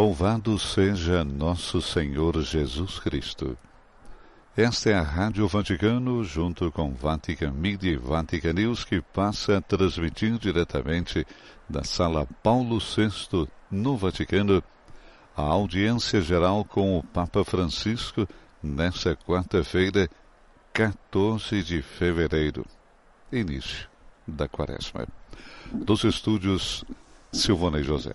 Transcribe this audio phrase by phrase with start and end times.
[0.00, 3.54] Louvado seja nosso Senhor Jesus Cristo.
[4.56, 9.60] Esta é a Rádio Vaticano, junto com Vatican Media e Vatican News, que passa a
[9.60, 11.26] transmitir diretamente
[11.68, 14.64] da Sala Paulo VI, no Vaticano,
[15.36, 18.26] a audiência geral com o Papa Francisco
[18.62, 20.08] nesta quarta-feira,
[20.72, 22.64] 14 de fevereiro,
[23.30, 23.86] início
[24.26, 25.06] da quaresma.
[25.70, 26.86] Dos estúdios
[27.30, 28.14] Silvana e José.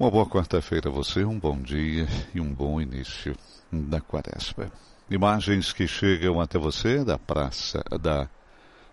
[0.00, 3.36] Uma boa quarta-feira a você, um bom dia e um bom início
[3.70, 4.72] da quaresma.
[5.10, 8.26] Imagens que chegam até você da praça da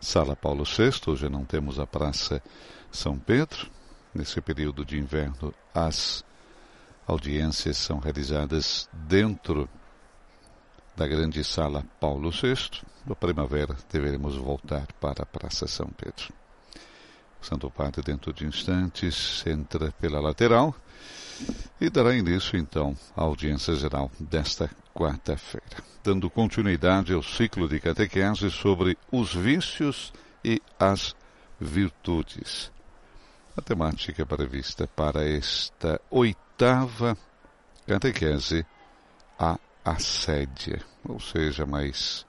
[0.02, 2.44] Sala Paulo VI, hoje não temos a Praça
[2.92, 3.72] São Pedro.
[4.14, 6.26] Nesse período de inverno, as
[7.08, 9.70] audiências são realizadas dentro
[10.94, 12.82] da grande Sala Paulo VI.
[13.06, 16.34] Na primavera, deveremos voltar para a Praça São Pedro.
[17.48, 20.76] Santo Padre, dentro de instantes, entra pela lateral
[21.80, 28.52] e dará início, então, à audiência geral desta quarta-feira, dando continuidade ao ciclo de catequese
[28.52, 30.12] sobre os vícios
[30.44, 31.16] e as
[31.58, 32.70] virtudes.
[33.56, 37.18] A temática prevista para esta oitava
[37.88, 38.66] catequese,
[39.40, 42.26] a assédia, ou seja, mais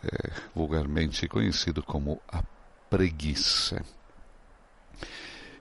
[0.00, 2.40] é, vulgarmente conhecido como a
[2.88, 3.84] preguiça.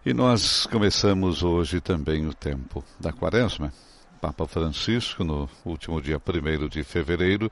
[0.06, 3.74] E nós começamos hoje também o tempo da quaresma.
[4.22, 7.52] Papa Francisco, no último dia 1 de fevereiro,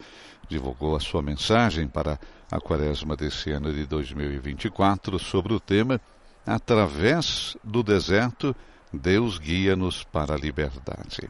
[0.50, 2.20] divulgou a sua mensagem para
[2.52, 6.00] a quaresma desse ano de 2024 sobre o tema
[6.46, 8.56] Através do deserto,
[8.94, 11.30] Deus guia-nos para a liberdade.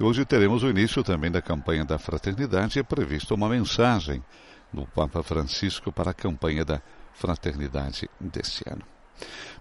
[0.00, 4.24] E hoje teremos o início também da campanha da fraternidade e é prevista uma mensagem
[4.72, 6.80] do Papa Francisco para a campanha da
[7.14, 8.82] fraternidade deste ano.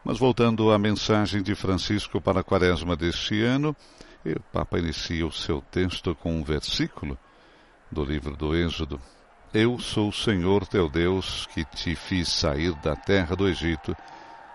[0.03, 3.75] Mas voltando à mensagem de Francisco para a quaresma deste ano,
[4.25, 7.17] o Papa inicia o seu texto com um versículo
[7.91, 8.99] do livro do Êxodo.
[9.53, 13.95] Eu sou o Senhor teu Deus que te fiz sair da terra do Egito,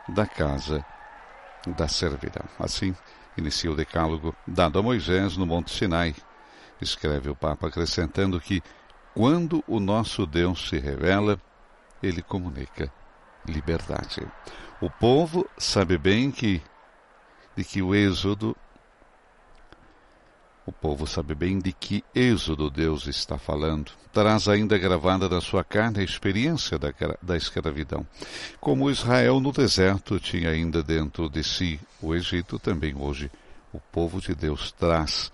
[0.08, 0.84] da casa
[1.66, 2.44] da servidão.
[2.58, 2.94] Assim
[3.36, 6.14] inicia o decálogo dado a Moisés no Monte Sinai.
[6.80, 8.62] Escreve o Papa acrescentando que
[9.14, 11.40] quando o nosso Deus se revela,
[12.02, 12.92] ele comunica
[13.46, 14.26] liberdade.
[14.80, 16.62] O povo sabe bem que
[17.56, 18.56] de que o êxodo
[20.68, 23.90] o povo sabe bem de que êxodo Deus está falando.
[24.12, 26.92] Traz ainda gravada na sua carne a experiência da,
[27.22, 28.06] da escravidão.
[28.60, 33.30] Como Israel no deserto tinha ainda dentro de si o Egito, também hoje
[33.72, 35.32] o povo de Deus traz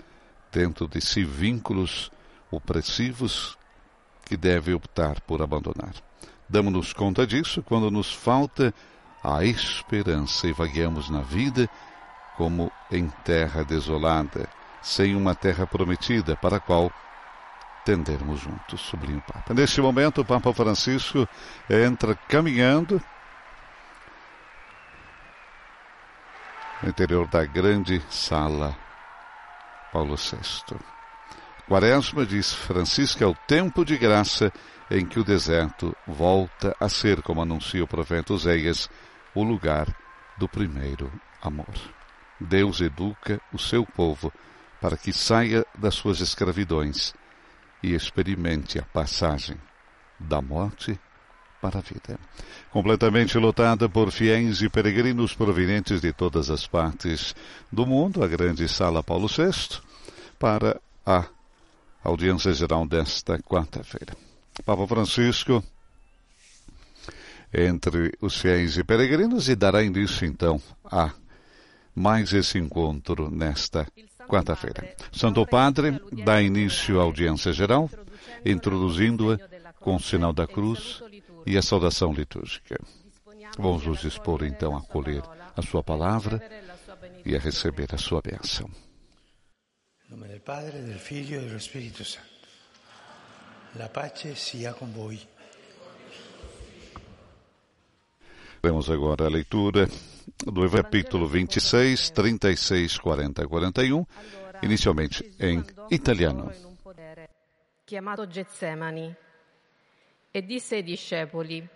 [0.52, 2.12] dentro de si vínculos
[2.48, 3.58] opressivos
[4.24, 5.94] que deve optar por abandonar.
[6.48, 8.74] Damos-nos conta disso quando nos falta
[9.22, 11.68] a esperança e vagueamos na vida
[12.36, 14.48] como em terra desolada,
[14.82, 16.92] sem uma terra prometida para a qual
[17.84, 19.54] tendermos juntos, sublime Papa.
[19.54, 21.28] Neste momento, o Papa Francisco
[21.68, 23.00] entra caminhando
[26.82, 28.76] no interior da grande sala
[29.92, 30.76] Paulo VI.
[31.68, 34.52] Quaresma, diz Francisco, é o tempo de graça
[34.90, 38.88] em que o deserto volta a ser, como anuncia o profeta Oséias,
[39.34, 39.94] o lugar
[40.38, 41.10] do primeiro
[41.42, 41.74] amor.
[42.40, 44.32] Deus educa o seu povo
[44.80, 47.14] para que saia das suas escravidões
[47.82, 49.56] e experimente a passagem
[50.18, 50.98] da morte
[51.60, 52.18] para a vida.
[52.70, 57.34] Completamente lotada por fiéis e peregrinos provenientes de todas as partes
[57.72, 59.80] do mundo, a grande sala Paulo VI,
[60.38, 61.24] para a
[62.02, 64.14] audiência geral desta quarta-feira.
[64.62, 65.64] Papa Francisco
[67.52, 71.12] entre os fiéis e peregrinos e dará início então a
[71.94, 73.86] mais esse encontro nesta
[74.28, 74.96] quarta-feira.
[75.12, 77.88] Santo Padre dá início à audiência geral,
[78.44, 79.38] introduzindo-a
[79.78, 81.02] com o sinal da cruz
[81.46, 82.80] e a saudação litúrgica.
[83.56, 85.22] Vamos nos dispor então a acolher
[85.56, 86.42] a sua palavra
[87.24, 88.68] e a receber a sua bênção.
[90.08, 92.33] Em nome do Padre, do Filho e do Espírito Santo.
[93.76, 95.20] La pace sia con voi.
[98.60, 99.84] Vemos agora a leitura
[100.44, 104.06] do capítulo 26, 36, 40 e 41,
[104.60, 106.52] inicialmente em italiano.
[107.84, 109.12] Chiamato Getsemani
[110.30, 111.68] e disse ai discepoli,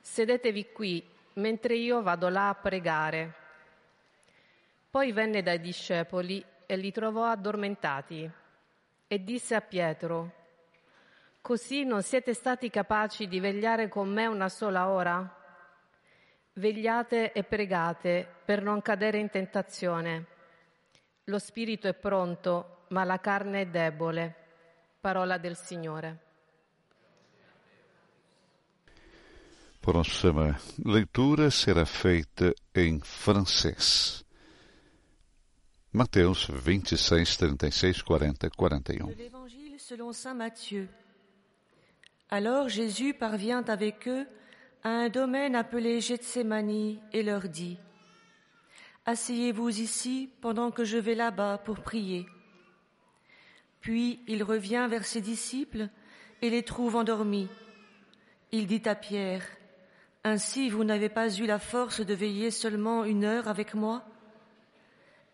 [0.00, 1.04] sedetevi qui
[1.34, 3.34] mentre io vado là a pregare.
[4.90, 8.28] Poi venne dai discepoli e li trovò addormentati
[9.06, 10.38] e disse a Pietro,
[11.50, 15.36] Così non siete stati capaci di vegliare con me una sola ora?
[16.52, 20.26] Vegliate e pregate per non cadere in tentazione.
[21.24, 24.34] Lo spirito è pronto, ma la carne è debole.
[25.00, 26.18] Parola del Signore.
[29.80, 34.24] Próxima leitura será feita em francês.
[35.90, 39.06] Mateus 26, 36, 40, 41.
[39.06, 40.99] De l'Évangile selon Saint Matthieu.
[42.32, 44.24] Alors Jésus parvient avec eux
[44.84, 47.76] à un domaine appelé Gethsemane et leur dit
[49.04, 52.26] Asseyez-vous ici pendant que je vais là-bas pour prier.
[53.80, 55.88] Puis il revient vers ses disciples
[56.40, 57.48] et les trouve endormis.
[58.52, 59.44] Il dit à Pierre
[60.22, 64.04] Ainsi vous n'avez pas eu la force de veiller seulement une heure avec moi?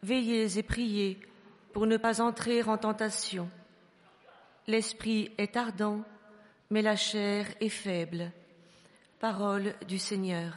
[0.03, 1.21] Veillez et priez
[1.75, 3.51] pour ne pas entrer en tentation.
[4.67, 6.03] L'esprit est ardent,
[6.71, 8.33] mais la chair est faible.
[9.21, 10.53] Parole du Seigneur.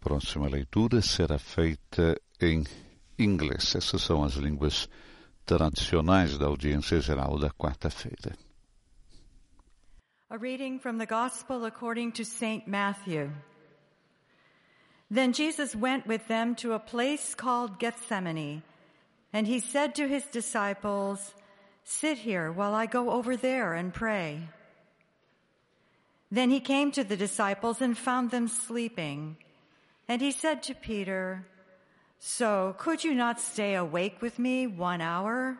[0.00, 2.64] Próxima leitura será feita em
[3.18, 3.74] inglês.
[3.74, 4.88] Essas são as línguas
[5.44, 8.34] tradicionais da audiência geral da quarta-feira.
[10.30, 12.66] A reading from the Gospel according to St.
[12.66, 13.30] Matthew.
[15.10, 18.62] Then Jesus went with them to a place called Gethsemane,
[19.32, 21.34] and he said to his disciples,
[21.84, 24.48] Sit here while I go over there and pray.
[26.30, 29.36] Then he came to the disciples and found them sleeping.
[30.08, 31.46] And he said to Peter,
[32.18, 35.58] So could you not stay awake with me one hour?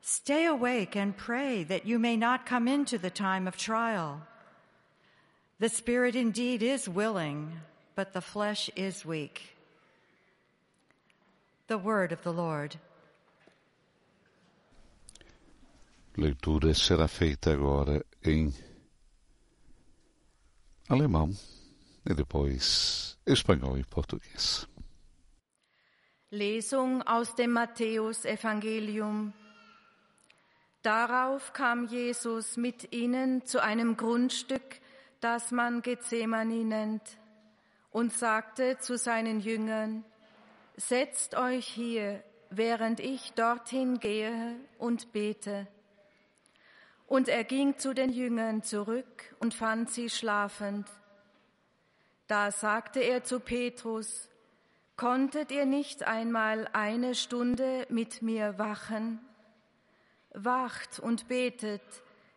[0.00, 4.22] Stay awake and pray that you may not come into the time of trial.
[5.58, 7.60] The spirit indeed is willing,
[7.94, 9.56] but the flesh is weak.
[11.66, 12.76] The word of the Lord.
[16.18, 18.50] Leitura será feita agora em
[20.88, 21.30] alemão
[22.08, 24.66] e depois espanhol e português.
[26.30, 29.30] Lesung aus dem Matthäusevangelium.
[30.80, 34.80] Darauf kam Jesus mit ihnen zu einem Grundstück,
[35.20, 37.18] das man Gethsemane nennt,
[37.90, 40.02] und sagte zu seinen Jüngern,
[40.78, 45.68] Setzt euch hier, während ich dorthin gehe und bete.
[47.06, 50.88] Und er ging zu den Jüngern zurück und fand sie schlafend.
[52.26, 54.28] Da sagte er zu Petrus,
[54.96, 59.20] Konntet ihr nicht einmal eine Stunde mit mir wachen?
[60.32, 61.82] Wacht und betet,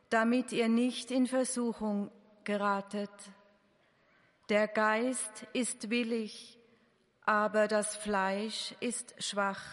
[0.10, 2.12] damit ihr nicht in Versuchung
[2.44, 3.10] geratet.
[4.50, 6.60] Der Geist ist willig,
[7.26, 9.64] aber das Fleisch ist schwach.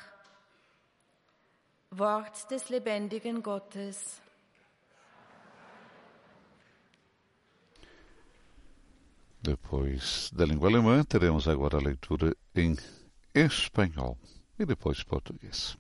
[1.91, 4.21] Wort des lebendigen Gottes.
[9.47, 12.75] Depois da língua alemã, teremos agora a leitura em
[13.33, 14.19] espanhol
[14.59, 15.79] e depois português.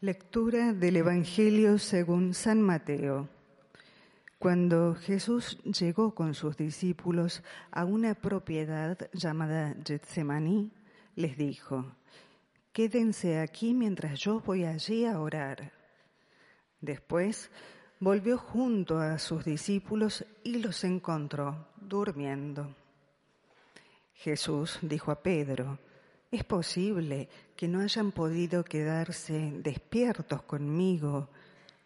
[0.00, 3.28] Lectura del Evangelio según San Mateo.
[4.40, 10.72] Cuando Jesús llegó con sus discípulos a una propiedad llamada Getsemaní,
[11.14, 11.94] les dijo,
[12.72, 15.70] Quédense aquí mientras yo voy allí a orar.
[16.80, 17.52] Después
[18.00, 22.74] volvió junto a sus discípulos y los encontró durmiendo.
[24.14, 25.78] Jesús dijo a Pedro,
[26.30, 31.28] ¿es posible que no hayan podido quedarse despiertos conmigo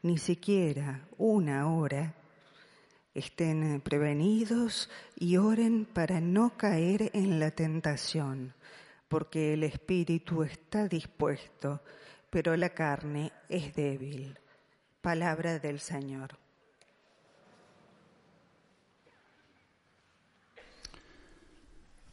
[0.03, 2.15] ni siquiera una hora?
[3.13, 8.55] Estén prevenidos y oren para no caer en la tentación,
[9.09, 11.81] porque el espíritu está dispuesto,
[12.31, 14.39] pero la carne es débil.
[15.05, 16.31] Palabra del Señor.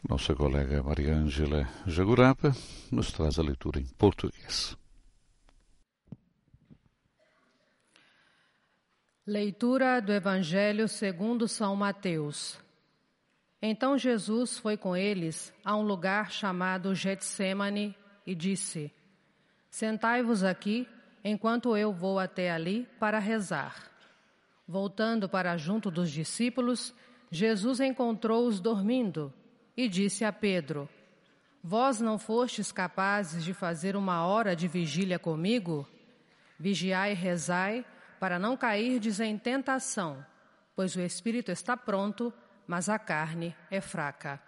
[0.09, 2.51] Nossa colega Maria Ângela Jagurapa
[2.91, 4.75] nos traz a leitura em português.
[9.25, 12.59] Leitura do Evangelho segundo São Mateus.
[13.61, 17.95] Então Jesus foi com eles a um lugar chamado Getsemane
[18.27, 18.93] e disse:
[19.69, 20.85] Sentai-vos aqui
[21.23, 23.89] enquanto eu vou até ali para rezar.
[24.67, 26.93] Voltando para junto dos discípulos,
[27.29, 29.33] Jesus encontrou-os dormindo
[29.75, 30.89] e disse a Pedro:
[31.63, 35.87] Vós não fostes capazes de fazer uma hora de vigília comigo?
[36.59, 37.85] Vigiai e rezai,
[38.19, 40.23] para não cairdes em tentação,
[40.75, 42.33] pois o espírito está pronto,
[42.67, 44.39] mas a carne é fraca.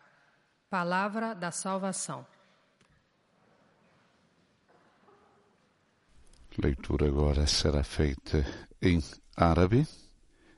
[0.70, 2.26] Palavra da salvação.
[6.62, 8.46] Leitura agora será feita
[8.82, 9.00] em
[9.36, 9.88] árabe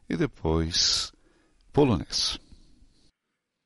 [0.09, 1.11] e depois
[1.71, 2.39] polonês.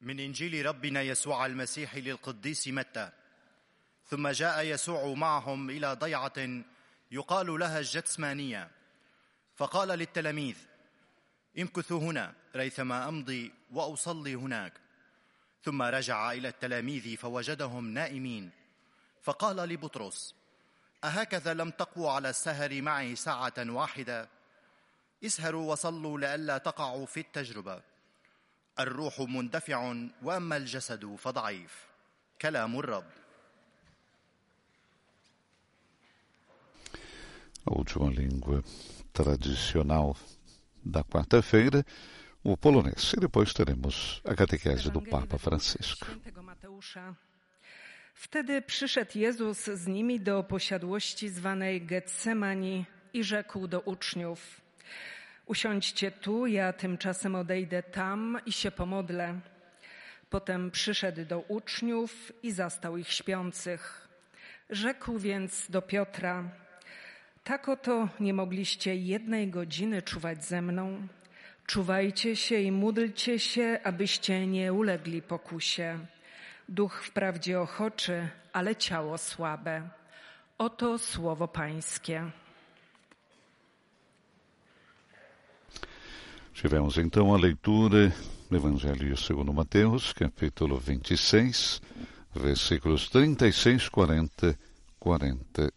[0.02, 3.12] من إنجيل ربنا يسوع المسيح للقديس متى.
[4.06, 6.64] ثم جاء يسوع معهم إلى ضيعة
[7.12, 8.72] يقال لها الجتسمانية.
[9.56, 10.56] فقال للتلاميذ
[11.60, 14.74] امكثوا هنا ريثما أمضي وأصلي هناك.
[15.64, 18.52] ثم رجع إلى التلاميذ فوجدهم نائمين.
[19.22, 20.39] فقال لبطرس
[21.04, 24.30] أهكذا لم تقووا على السهر معي ساعة واحدة.
[25.24, 27.82] اسهروا وصلوا لئلا تقعوا في التجربة.
[28.80, 31.88] الروح مندفع وأما الجسد فضعيف.
[32.42, 33.06] كلام الرب.
[37.66, 38.64] A última língua
[39.14, 40.16] tradicional
[40.84, 41.86] da quarta-feira,
[42.44, 43.14] o polonês.
[43.14, 46.08] E depois teremos a catequese do Papa Francisco.
[48.20, 54.62] Wtedy przyszedł Jezus z nimi do posiadłości zwanej Getsemani i rzekł do uczniów:
[55.46, 59.40] Usiądźcie tu, ja tymczasem odejdę tam i się pomodlę.
[60.30, 64.08] Potem przyszedł do uczniów i zastał ich śpiących.
[64.70, 66.44] Rzekł więc do Piotra:
[67.44, 71.08] Tak oto nie mogliście jednej godziny czuwać ze mną.
[71.66, 76.00] Czuwajcie się i módlcie się, abyście nie ulegli pokusie.
[76.70, 79.90] Duch wprawdzie ochoczy, ale ciało słabe.
[80.58, 82.32] Oto słowo Pańskie.
[86.54, 88.12] Tivemos então a leitura
[88.52, 91.82] do Evangelho segundo Mateus, capítulo 26,
[92.36, 94.54] versículos 36, 40,
[95.00, 95.72] 41.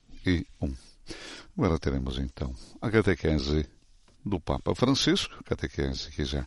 [1.57, 3.65] Agora teremos então a catequese
[4.27, 6.47] do Papa Francisco, catequese que já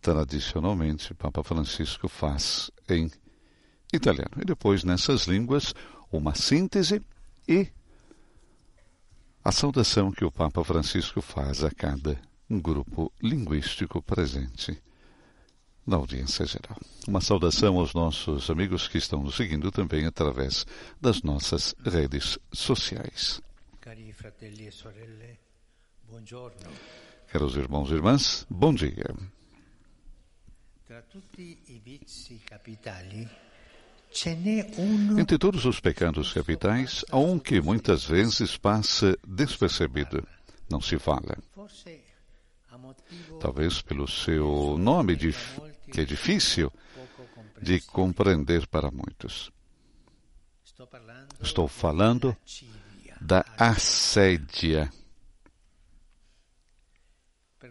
[0.00, 3.10] tradicionalmente Papa Francisco faz em
[3.92, 4.32] italiano.
[4.40, 5.74] E depois, nessas línguas,
[6.10, 7.02] uma síntese
[7.46, 7.68] e
[9.44, 14.80] a saudação que o Papa Francisco faz a cada grupo linguístico presente
[15.86, 16.78] na audiência geral.
[17.08, 20.64] Uma saudação aos nossos amigos que estão nos seguindo também através
[21.00, 23.40] das nossas redes sociais.
[23.80, 25.40] Cari fratelli e sorelle,
[26.04, 26.70] buongiorno.
[27.26, 29.12] Caros irmãos e irmãs, bom dia.
[30.86, 33.26] Tra tutti i vizi capitali
[35.18, 40.26] Entre todos os pecados capitais, há um que muitas vezes passa despercebido,
[40.70, 41.36] não se fala.
[43.40, 46.70] Talvez pelo seu nome, dif- que é difícil
[47.60, 49.50] de compreender para muitos.
[51.40, 52.36] Estou falando
[53.20, 54.90] da assédia.
[57.58, 57.70] Per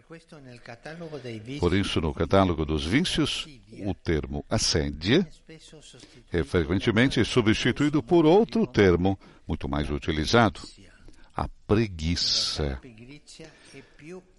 [1.58, 3.46] Por isso, no catálogo dos vícios,
[3.84, 5.26] o termo assédia
[6.32, 10.60] é frequentemente substituído por outro termo muito mais utilizado,
[11.34, 12.80] a preguiça.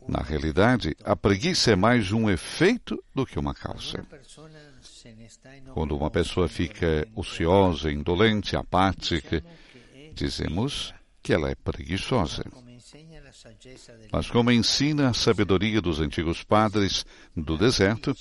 [0.07, 4.05] Na realidade, a preguiça é mais um efeito do que uma causa.
[5.73, 9.43] Quando uma pessoa fica ociosa, indolente, apática,
[10.13, 12.43] dizemos que ela é preguiçosa.
[14.12, 18.15] Mas como ensina a sabedoria dos antigos padres do deserto,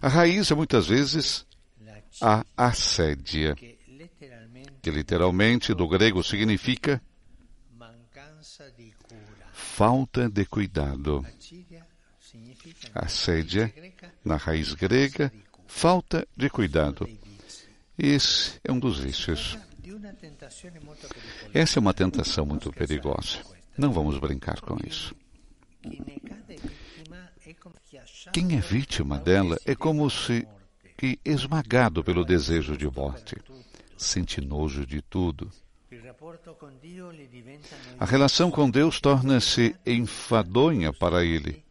[0.00, 1.46] a raiz é muitas vezes
[2.20, 7.00] a assédia, que literalmente do grego significa
[9.52, 11.24] falta de cuidado.
[12.94, 13.72] Assédia,
[14.24, 15.32] na raiz grega,
[15.66, 17.08] falta de cuidado.
[17.98, 19.58] Esse é um dos vícios.
[21.52, 23.59] Essa é uma tentação muito perigosa.
[23.80, 25.14] Não vamos brincar com isso.
[28.30, 30.46] Quem é vítima dela é como se
[30.98, 33.36] que esmagado pelo desejo de morte.
[33.96, 35.50] Sente nojo de tudo.
[37.98, 41.64] A relação com Deus torna-se enfadonha para ele.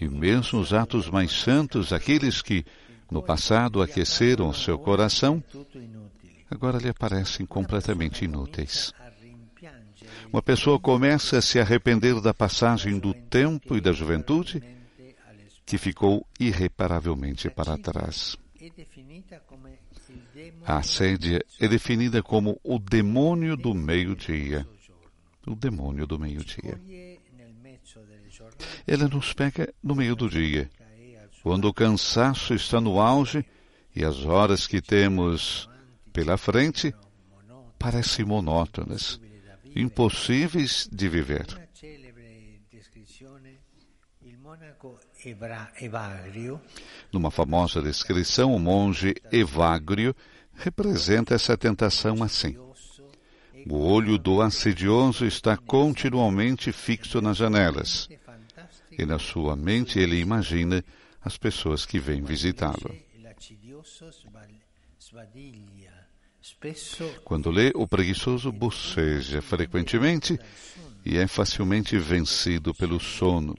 [0.00, 2.64] E mesmo os atos mais santos, aqueles que
[3.10, 5.44] no passado aqueceram seu coração,
[6.50, 8.94] agora lhe parecem completamente inúteis.
[10.32, 14.62] Uma pessoa começa a se arrepender da passagem do tempo e da juventude
[15.64, 18.36] que ficou irreparavelmente para trás.
[20.64, 24.66] A assédia é definida como o demônio do meio-dia.
[25.46, 26.80] O demônio do meio-dia.
[28.86, 30.70] Ela nos pega no meio do dia,
[31.42, 33.44] quando o cansaço está no auge
[33.94, 35.68] e as horas que temos
[36.12, 36.94] pela frente
[37.78, 39.20] parecem monótonas.
[39.76, 41.46] Impossíveis de viver.
[47.12, 50.14] Numa famosa descrição, o monge Evagrio
[50.54, 52.56] representa essa tentação assim.
[53.68, 58.08] O olho do assedioso está continuamente fixo nas janelas.
[58.90, 60.82] E na sua mente ele imagina
[61.20, 62.94] as pessoas que vêm visitá-lo.
[67.24, 70.38] Quando lê, o preguiçoso boceja frequentemente
[71.04, 73.56] e é facilmente vencido pelo sono.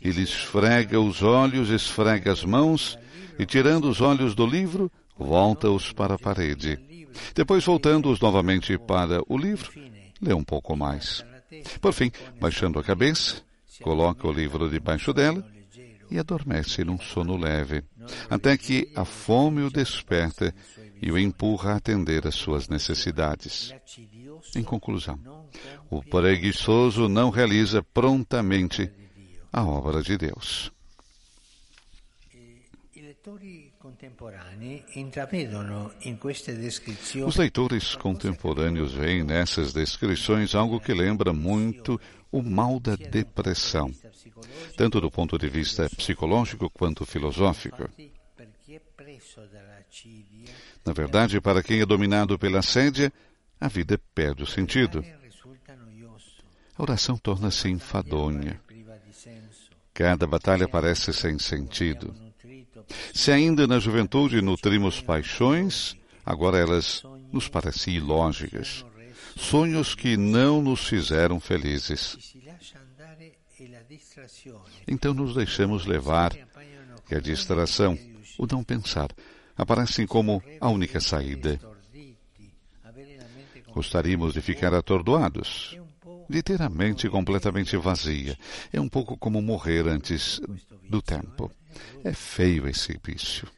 [0.00, 2.98] Ele esfrega os olhos, esfrega as mãos
[3.38, 6.78] e, tirando os olhos do livro, volta-os para a parede.
[7.34, 9.72] Depois, voltando-os novamente para o livro,
[10.20, 11.24] lê um pouco mais.
[11.80, 13.42] Por fim, baixando a cabeça,
[13.82, 15.44] coloca o livro debaixo dela
[16.10, 17.82] e adormece num sono leve,
[18.30, 20.54] até que a fome o desperta
[21.00, 23.74] e o empurra a atender às suas necessidades.
[24.54, 25.18] Em conclusão,
[25.90, 28.90] o preguiçoso não realiza prontamente
[29.52, 30.70] a obra de Deus.
[37.26, 42.00] Os leitores contemporâneos veem nessas descrições algo que lembra muito
[42.30, 43.90] o mal da depressão,
[44.76, 47.88] tanto do ponto de vista psicológico quanto filosófico.
[50.86, 53.12] Na verdade, para quem é dominado pela sédia,
[53.60, 55.04] a vida perde o sentido.
[56.78, 58.60] A oração torna-se enfadonha.
[59.92, 62.14] Cada batalha parece sem sentido.
[63.12, 67.02] Se ainda na juventude nutrimos paixões, agora elas
[67.32, 68.84] nos parecem ilógicas.
[69.34, 72.36] Sonhos que não nos fizeram felizes.
[74.86, 76.32] Então nos deixamos levar,
[77.06, 77.98] que a distração,
[78.38, 79.08] o não pensar,
[79.56, 81.58] aparecem como a única saída.
[83.72, 85.78] Gostaríamos de ficar atordoados,
[86.28, 88.38] de ter a mente completamente vazia.
[88.72, 90.40] É um pouco como morrer antes
[90.88, 91.50] do tempo.
[92.02, 93.48] É feio esse vício.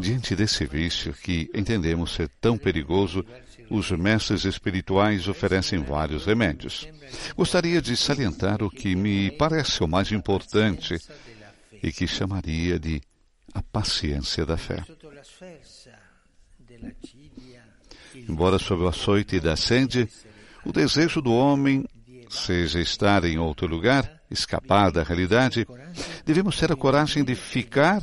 [0.00, 3.24] Diante desse vício que entendemos ser tão perigoso,
[3.70, 6.88] os mestres espirituais oferecem vários remédios.
[7.36, 10.96] Gostaria de salientar o que me parece o mais importante
[11.82, 13.00] e que chamaria de
[13.54, 14.84] a paciência da fé.
[18.14, 20.08] Embora sob o açoite da sede,
[20.64, 21.84] o desejo do homem
[22.28, 25.66] seja estar em outro lugar, escapar da realidade,
[26.24, 28.02] devemos ter a coragem de ficar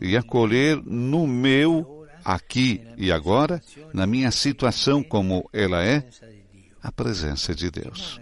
[0.00, 6.06] e acolher no meu, aqui e agora, na minha situação como ela é,
[6.82, 8.20] a presença de Deus.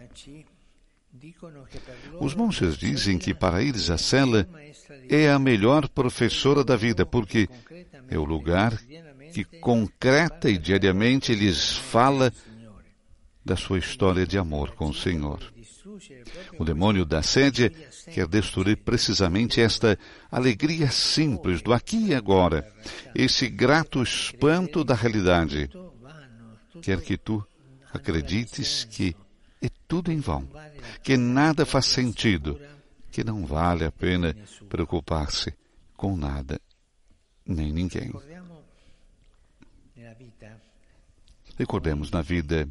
[2.21, 4.49] Os monges dizem que para eles a cela
[5.09, 7.49] é a melhor professora da vida, porque
[8.09, 8.77] é o lugar
[9.33, 12.33] que concreta e diariamente lhes fala
[13.45, 15.41] da sua história de amor com o Senhor.
[16.59, 17.71] O demônio da sede
[18.13, 19.99] quer destruir precisamente esta
[20.31, 22.71] alegria simples do aqui e agora,
[23.15, 25.71] esse grato espanto da realidade.
[26.83, 27.45] Quer que tu
[27.93, 29.17] acredites que
[29.61, 30.49] é tudo em vão,
[31.03, 32.61] que nada faz sentido,
[33.11, 34.37] que não vale a pena
[34.69, 35.53] preocupar-se
[35.97, 36.61] com nada
[37.49, 38.13] nem ninguém.
[41.57, 42.69] Recordemos na vida,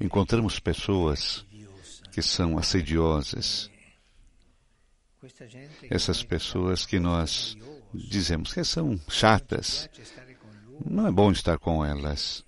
[0.00, 1.44] encontramos pessoas
[2.18, 3.70] que são assediosas.
[5.88, 7.56] Essas pessoas que nós
[7.94, 9.88] dizemos que são chatas.
[10.84, 12.44] Não é bom estar com elas.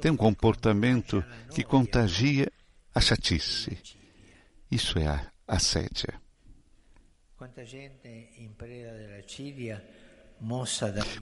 [0.00, 1.24] Tem um comportamento
[1.54, 2.50] que contagia
[2.92, 3.78] a chatice.
[4.68, 6.20] Isso é a assédia.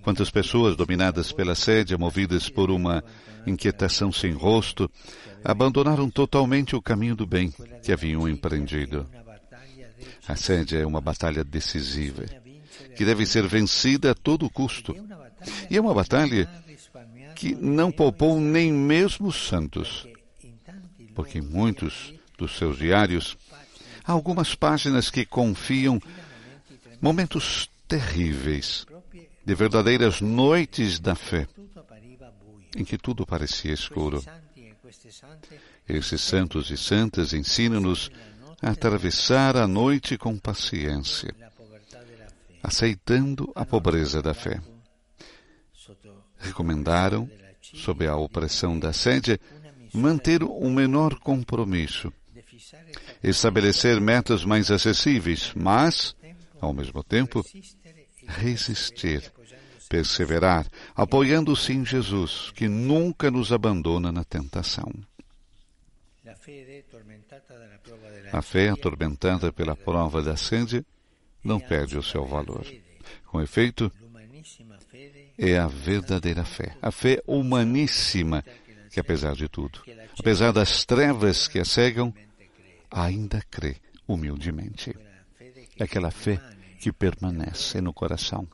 [0.03, 3.03] Quantas pessoas dominadas pela sede, movidas por uma
[3.47, 4.91] inquietação sem rosto,
[5.45, 7.53] abandonaram totalmente o caminho do bem
[7.83, 9.09] que haviam empreendido.
[10.27, 12.25] A sede é uma batalha decisiva,
[12.97, 14.95] que deve ser vencida a todo custo.
[15.71, 16.49] E é uma batalha
[17.35, 20.07] que não poupou nem mesmo os santos,
[21.15, 23.37] porque em muitos dos seus diários
[24.05, 26.01] há algumas páginas que confiam
[27.01, 28.87] momentos terríveis
[29.49, 31.49] de verdadeiras noites da fé,
[32.77, 34.23] em que tudo parecia escuro.
[35.89, 38.11] Esses santos e santas ensinam-nos
[38.61, 41.35] a atravessar a noite com paciência,
[42.63, 44.61] aceitando a pobreza da fé.
[46.37, 47.27] Recomendaram,
[47.63, 49.41] sob a opressão da sede,
[49.95, 52.13] manter um menor compromisso,
[53.25, 56.15] estabelecer metas mais acessíveis, mas,
[56.61, 57.43] ao mesmo tempo,
[58.27, 59.38] resistir
[59.89, 64.93] perseverar, apoiando-se em Jesus, que nunca nos abandona na tentação.
[68.33, 70.85] A fé atormentada pela prova da sede
[71.43, 72.67] não perde o seu valor.
[73.27, 73.91] Com efeito,
[75.39, 78.45] é a verdadeira fé, a fé humaníssima
[78.91, 79.81] que, apesar de tudo,
[80.19, 82.13] apesar das trevas que a cegam,
[82.91, 84.95] ainda crê humildemente.
[85.79, 86.41] É aquela fé
[86.81, 88.49] que permanece no coração,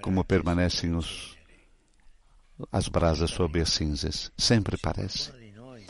[0.00, 1.36] como permanecem os,
[2.72, 4.30] as brasas sobre as cinzas.
[4.36, 5.32] Sempre parece.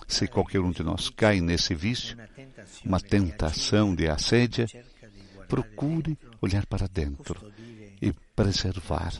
[0.06, 2.16] Se qualquer um de nós cai nesse vício,
[2.84, 4.66] uma tentação de assédia,
[5.48, 7.52] procure olhar para dentro
[8.00, 9.12] e preservar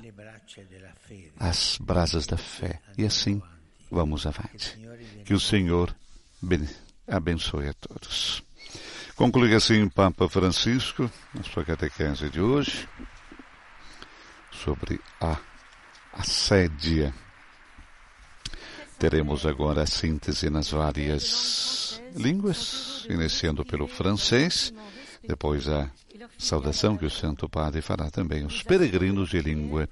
[1.38, 2.81] as brasas da fé.
[2.96, 3.42] E assim
[3.90, 4.79] vamos avante.
[5.24, 5.94] Que o Senhor
[7.07, 8.42] abençoe a todos.
[9.16, 12.88] Conclui assim Papa Francisco, na sua catequese de hoje,
[14.62, 15.38] sobre a
[16.12, 17.14] assédia.
[18.99, 24.73] Teremos agora a síntese nas várias línguas, iniciando pelo francês,
[25.27, 25.90] depois a
[26.37, 29.88] saudação que o Santo Padre fará também aos peregrinos de língua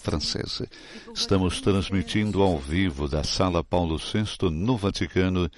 [0.00, 0.68] francesa.
[1.12, 5.50] Estamos transmitindo ao vivo da Sala Paulo VI no Vaticano,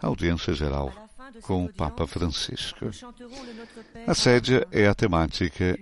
[0.00, 1.03] audiência geral
[1.42, 2.86] com o Papa Francisco.
[4.06, 5.76] A sede é a temática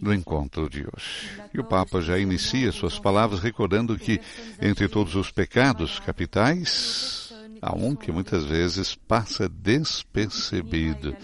[0.00, 1.30] do encontro de hoje.
[1.52, 4.20] E o Papa já inicia suas palavras recordando que,
[4.60, 11.16] entre todos os pecados capitais, há um que muitas vezes passa despercebido.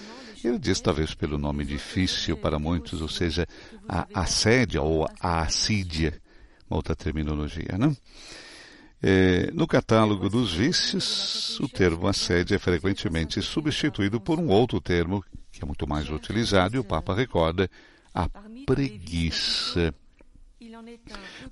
[0.44, 3.46] Ele diz, talvez pelo nome difícil para muitos, ou seja,
[3.88, 6.20] a assédia ou a assídia,
[6.68, 7.96] uma outra terminologia, não?
[9.08, 15.24] É, no catálogo dos vícios, o termo assédio é frequentemente substituído por um outro termo
[15.52, 17.70] que é muito mais utilizado, e o Papa recorda
[18.12, 18.28] a
[18.66, 19.94] preguiça.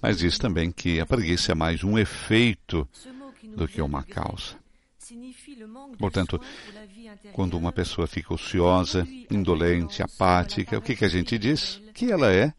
[0.02, 2.88] Mas diz também que a preguiça é mais um efeito
[3.56, 4.56] do que uma causa.
[5.96, 6.40] Portanto,
[7.32, 11.80] quando uma pessoa fica ociosa, indolente, apática, o que, que a gente diz?
[11.94, 12.52] Que ela é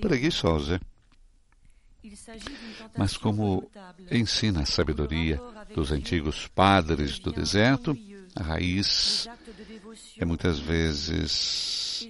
[0.00, 0.80] preguiçosa.
[2.96, 3.68] Mas como
[4.10, 5.40] ensina a sabedoria
[5.74, 7.96] dos antigos padres do deserto,
[8.34, 9.28] a raiz
[10.16, 12.08] é muitas vezes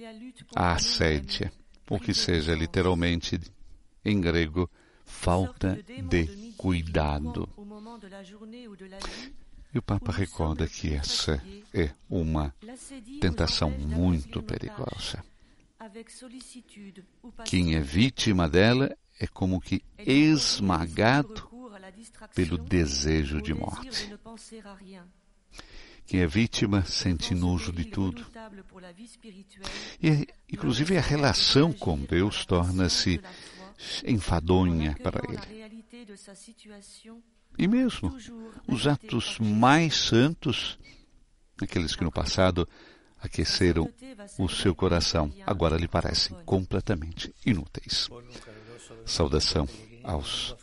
[0.55, 1.51] a assédia,
[1.89, 3.39] ou que seja literalmente
[4.05, 4.69] em grego,
[5.05, 7.49] falta de cuidado.
[9.73, 12.53] E o Papa recorda que essa é uma
[13.19, 15.23] tentação muito perigosa.
[17.45, 21.49] Quem é vítima dela é como que esmagado
[22.33, 24.15] pelo desejo de morte.
[26.05, 28.25] Quem é vítima sente nojo de tudo.
[30.01, 33.21] E, inclusive, a relação com Deus torna-se
[34.05, 35.79] enfadonha para ele.
[37.57, 38.15] E mesmo
[38.67, 40.79] os atos mais santos,
[41.61, 42.67] aqueles que no passado
[43.21, 43.91] aqueceram
[44.37, 48.09] o seu coração, agora lhe parecem completamente inúteis.
[49.09, 49.67] Saudação
[50.03, 50.55] aos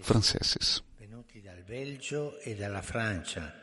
[0.00, 0.82] franceses.
[0.98, 3.54] Venuti dal Belgio e dalla Francia,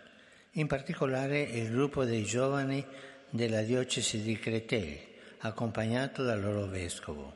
[0.51, 2.85] in particolare il gruppo dei giovani
[3.31, 4.99] della diocesi di Créteil,
[5.39, 7.35] accompagnato dal loro vescovo.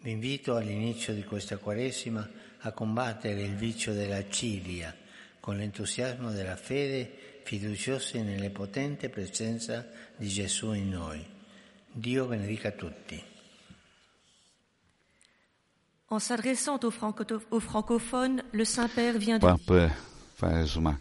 [0.00, 2.26] Vi invito all'inizio di questa Quaresima
[2.60, 4.96] a combattere il vizio della cilia
[5.38, 11.22] con l'entusiasmo della fede, fiduciosi nella potente presenza di Gesù in noi.
[11.92, 13.27] Dio benedica tutti.
[16.10, 16.92] En s'adressant aux,
[17.50, 19.94] aux, francophones, le Saint-Père vient de Papa
[20.36, 20.98] faz uma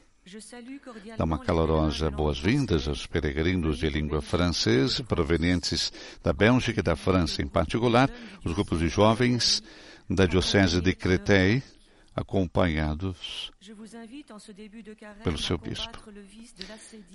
[1.17, 7.41] dá uma calorosa boas-vindas aos peregrinos de língua francesa provenientes da Bélgica e da França,
[7.41, 8.10] em particular.
[8.43, 9.63] Os grupos de jovens
[10.10, 11.63] da Diocese de Créteil,
[12.13, 13.50] acompanhados
[15.24, 16.04] pelo seu bispo.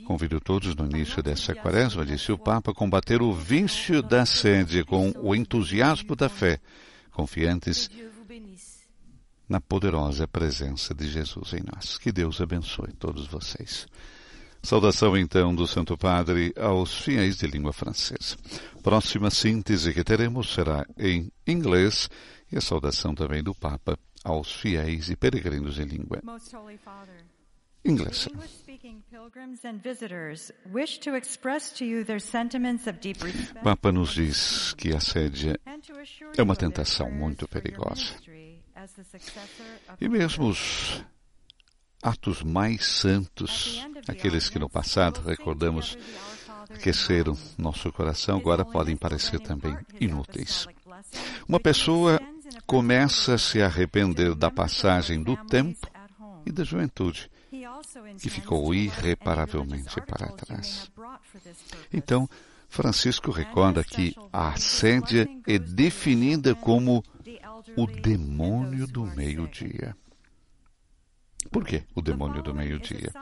[0.06, 4.82] Convido todos no início dessa quaresma, disse o Papa, a combater o vício da sede
[4.82, 6.58] com o entusiasmo da fé
[7.12, 7.88] confiantes
[9.48, 11.98] na poderosa presença de Jesus em nós.
[11.98, 13.86] Que Deus abençoe todos vocês.
[14.62, 18.36] Saudação então do Santo Padre aos fiéis de língua francesa.
[18.82, 22.08] Próxima síntese que teremos será em inglês
[22.50, 26.20] e a saudação também do Papa aos fiéis e peregrinos de língua
[27.84, 28.30] inglesa.
[33.62, 35.58] Papa nos diz que a sede
[36.36, 38.14] é uma tentação muito perigosa.
[40.00, 41.04] E mesmo os
[42.02, 45.96] atos mais santos, aqueles que no passado recordamos
[46.68, 50.66] aqueceram nosso coração, agora podem parecer também inúteis.
[51.46, 52.20] Uma pessoa
[52.66, 55.86] começa a se arrepender da passagem do tempo
[56.44, 57.30] e da juventude
[58.18, 60.90] que ficou irreparavelmente para trás.
[61.92, 62.28] Então,
[62.68, 67.04] Francisco recorda que a assédia é definida como
[67.76, 69.96] o demônio do meio-dia.
[71.50, 73.12] Por que o demônio do meio-dia?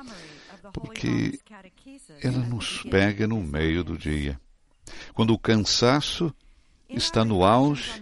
[0.73, 1.41] Porque
[2.23, 4.41] ela nos pega no meio do dia.
[5.15, 6.35] Quando o cansaço
[6.89, 8.01] está no auge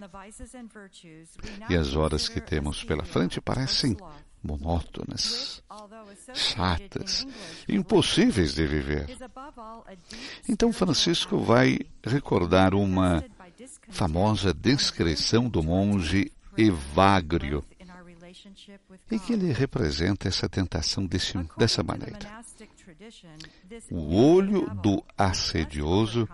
[1.69, 3.95] e as horas que temos pela frente parecem
[4.43, 5.61] monótonas,
[6.33, 7.25] chatas,
[7.67, 9.17] impossíveis de viver.
[10.47, 13.23] Então Francisco vai recordar uma
[13.89, 17.63] famosa descrição do monge Evagrio,
[19.11, 22.19] em que ele representa essa tentação desse, dessa maneira.
[23.89, 26.27] O olho do assedioso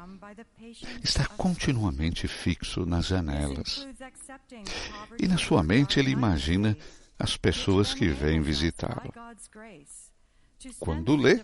[1.04, 3.88] está continuamente fixo nas janelas.
[5.20, 6.76] E na sua mente ele imagina
[7.18, 9.14] as pessoas que vêm visitá-lo.
[10.80, 11.44] Quando lê,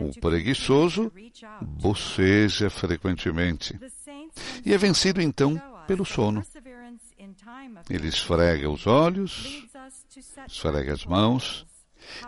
[0.00, 1.12] o preguiçoso
[1.62, 3.78] boceja frequentemente
[4.64, 6.42] e é vencido então pelo sono.
[7.90, 9.66] Ele esfrega os olhos,
[10.46, 11.66] esfrega as mãos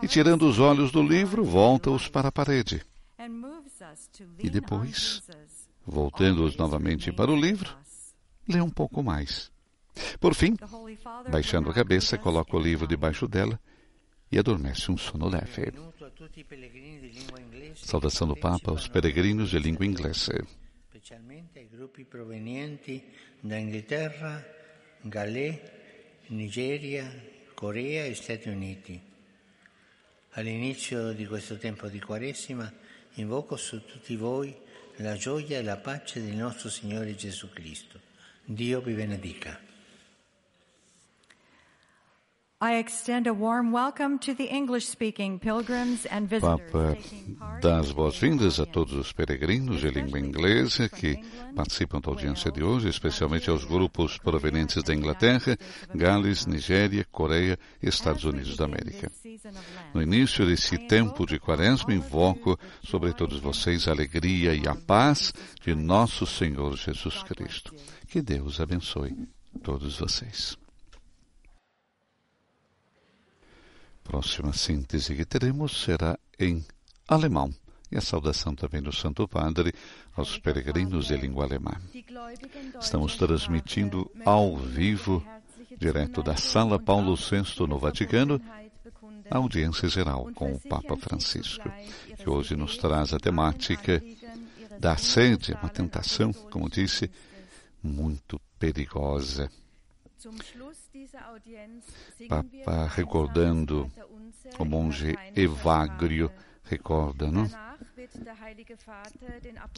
[0.03, 2.85] e, tirando os olhos do livro, volta-os para a parede.
[4.39, 5.23] E depois,
[5.87, 7.77] voltando-os novamente para o livro,
[8.49, 9.51] lê um pouco mais.
[10.19, 10.57] Por fim,
[11.31, 13.59] baixando a cabeça, coloca o livro debaixo dela
[14.31, 15.73] e adormece um sono leve.
[17.75, 20.33] Saudação do Papa aos peregrinos de língua inglesa.
[20.89, 23.03] Specialmente ai gruppi provenienti
[23.41, 24.45] da Inghilterra,
[25.03, 25.59] Galles,
[26.29, 27.11] Nigeria,
[27.55, 29.01] Corea e Stati Uniti.
[30.33, 32.73] All'inizio di questo tempo di Quaresima
[33.15, 34.55] invoco su tutti voi
[34.97, 37.99] la gioia e la pace del nostro Signore Gesù Cristo.
[38.45, 39.70] Dio vi benedica.
[46.43, 46.95] Papa
[47.63, 51.17] dá as boas-vindas a todos os peregrinos de língua inglesa que
[51.57, 55.57] participam da audiência de hoje, especialmente aos grupos provenientes da Inglaterra,
[55.95, 59.11] Gales, Nigéria, Coreia e Estados Unidos da América.
[59.95, 65.33] No início desse tempo de quaresma, invoco sobre todos vocês a alegria e a paz
[65.63, 67.75] de nosso Senhor Jesus Cristo.
[68.07, 69.17] Que Deus abençoe
[69.63, 70.59] todos vocês.
[74.11, 76.65] Próxima síntese que teremos será em
[77.07, 77.55] alemão.
[77.93, 79.73] E a saudação também do Santo Padre
[80.17, 81.73] aos peregrinos de língua alemã.
[82.81, 85.25] Estamos transmitindo ao vivo,
[85.79, 88.41] direto da Sala Paulo VI no Vaticano,
[89.31, 91.71] a audiência geral com o Papa Francisco,
[92.17, 94.03] que hoje nos traz a temática
[94.81, 97.09] da sede, uma tentação, como disse,
[97.81, 99.49] muito perigosa.
[102.29, 103.91] Papa recordando
[104.59, 106.31] o monge Evagrio,
[106.65, 107.49] recorda, não?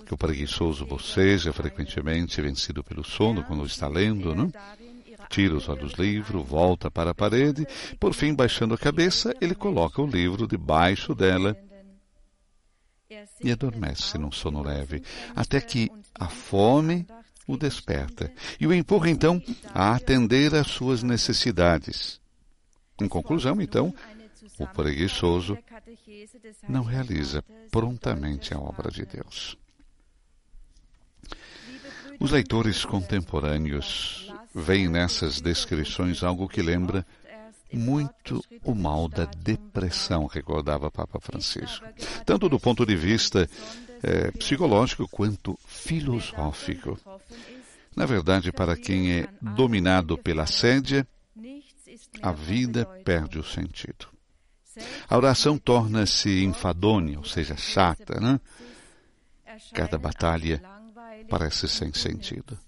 [0.04, 4.52] Que o preguiçoso boceja frequentemente, vencido pelo sono quando está lendo, não?
[5.28, 7.66] Tira os olhos do livro, volta para a parede,
[7.98, 11.56] por fim, baixando a cabeça, ele coloca o livro debaixo dela
[13.42, 15.02] e adormece num sono leve,
[15.34, 17.06] até que a fome
[17.46, 19.42] o desperta e o empurra então
[19.74, 22.20] a atender às suas necessidades.
[23.00, 23.94] Em conclusão, então,
[24.58, 25.58] o preguiçoso
[26.68, 29.56] não realiza prontamente a obra de Deus.
[32.20, 37.04] Os leitores contemporâneos veem nessas descrições algo que lembra
[37.72, 41.84] muito o mal da depressão, recordava Papa Francisco,
[42.24, 43.48] tanto do ponto de vista
[44.02, 46.98] é, psicológico quanto filosófico.
[47.94, 51.06] Na verdade, para quem é dominado pela sédia,
[52.20, 54.08] a vida perde o sentido.
[55.08, 58.40] A oração torna-se enfadonha, ou seja, chata, né?
[59.74, 60.62] Cada batalha
[61.28, 62.58] parece sem sentido.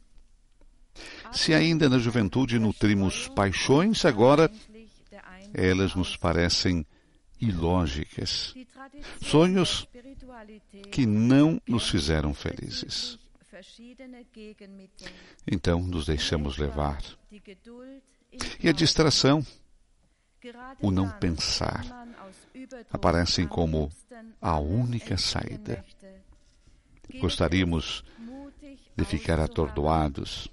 [1.33, 4.51] Se ainda na juventude nutrimos paixões, agora
[5.53, 6.87] elas nos parecem
[7.41, 8.55] ilógicas.
[9.23, 9.89] Sonhos
[10.91, 13.19] que não nos fizeram felizes.
[15.47, 17.03] Então nos deixamos levar.
[18.61, 19.47] E a distração,
[20.81, 21.85] o não pensar,
[22.91, 23.91] aparecem como
[24.41, 25.85] a única saída.
[27.21, 28.05] Gostaríamos
[28.97, 30.49] de ficar atordoados,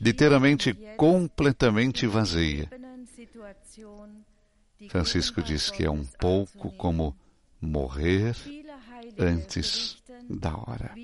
[0.00, 2.68] de ter a mente completamente vazia.
[4.88, 7.16] Francisco diz que é um pouco como
[7.60, 8.36] morrer
[9.18, 10.94] antes da hora.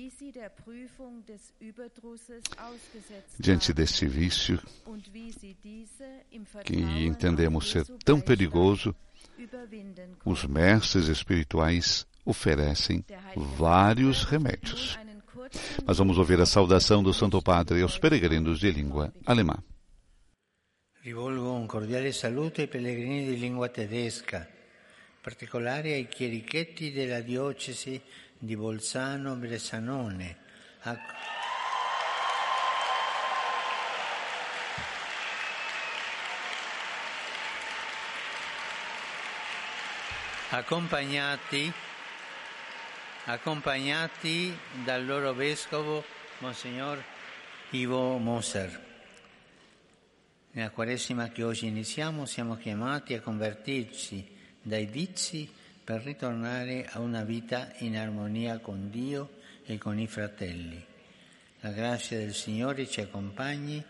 [3.39, 4.59] Diante deste vício,
[6.63, 8.95] que entendemos ser tão perigoso,
[10.23, 13.03] os mestres espirituais oferecem
[13.35, 14.97] vários remédios.
[15.85, 19.57] Mas vamos ouvir a saudação do Santo Padre aos peregrinos de língua alemã.
[21.05, 28.01] Rivolgo un cordiale saluto ai pellegrini di lingua tedesca, in particolare ai chierichetti della diocesi
[28.35, 30.37] di Bolzano-Bressanone.
[30.79, 30.99] A...
[40.49, 41.71] Accompagnati,
[43.25, 46.03] accompagnati dal loro vescovo
[46.39, 46.99] Monsignor
[47.69, 48.94] Ivo Moser.
[50.55, 54.25] Nella Quaresima che oggi iniziamo siamo chiamati a convertirci
[54.61, 55.49] dai vizi
[55.83, 59.31] per ritornare a una vita in armonia con Dio
[59.65, 60.81] e con i fratelli.
[61.59, 63.83] La grazia del Signore ci accompagni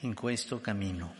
[0.00, 1.14] in questo cammino.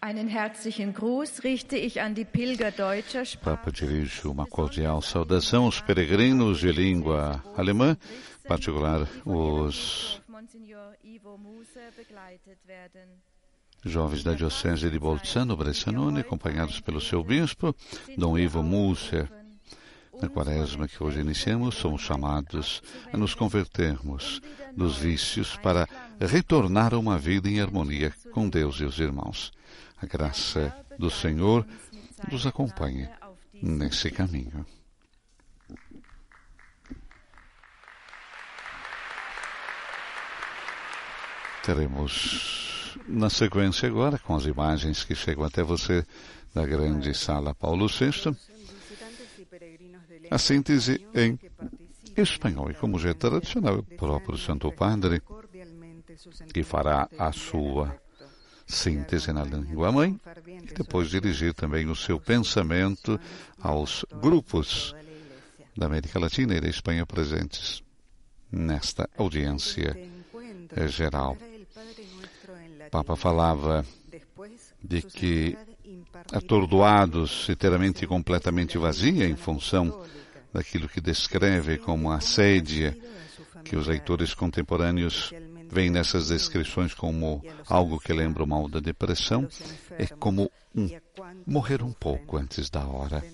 [0.00, 5.80] Einen herzlichen Gruß richte ich an die Pilger deutscher Papa dirige uma cordial saudação aos
[5.80, 7.98] peregrinos de língua alemã,
[8.44, 10.20] em particular os
[13.84, 17.74] jovens da Diocese de Bolzano Bressanone, acompanhados pelo seu bispo,
[18.16, 19.30] Dom Ivo Musser.
[20.20, 24.40] Na quaresma que hoje iniciamos, somos chamados a nos convertermos
[24.74, 25.88] dos vícios para
[26.20, 29.52] retornar a uma vida em harmonia com Deus e os irmãos.
[30.00, 31.66] A graça do Senhor
[32.30, 33.10] nos acompanha
[33.60, 34.64] nesse caminho.
[41.64, 46.04] Teremos na sequência agora, com as imagens que chegam até você
[46.54, 48.36] da grande sala Paulo VI,
[50.30, 51.38] a síntese em
[52.14, 52.70] espanhol.
[52.70, 55.22] E como já é tradicional, o próprio Santo Padre,
[56.52, 57.98] que fará a sua
[58.66, 63.18] síntese na língua mãe, e depois dirigir também o seu pensamento
[63.58, 64.94] aos grupos
[65.74, 67.82] da América Latina e da Espanha presentes
[68.52, 69.96] nesta audiência
[70.88, 71.36] geral.
[72.86, 73.84] O Papa falava
[74.82, 75.56] de que
[76.32, 80.04] atordoados, inteiramente e completamente vazia em função
[80.52, 82.96] daquilo que descreve como a sédia
[83.64, 85.32] que os leitores contemporâneos
[85.70, 89.48] veem nessas descrições como algo que lembra o mal da depressão,
[89.98, 90.88] é como um,
[91.46, 93.24] morrer um pouco antes da hora.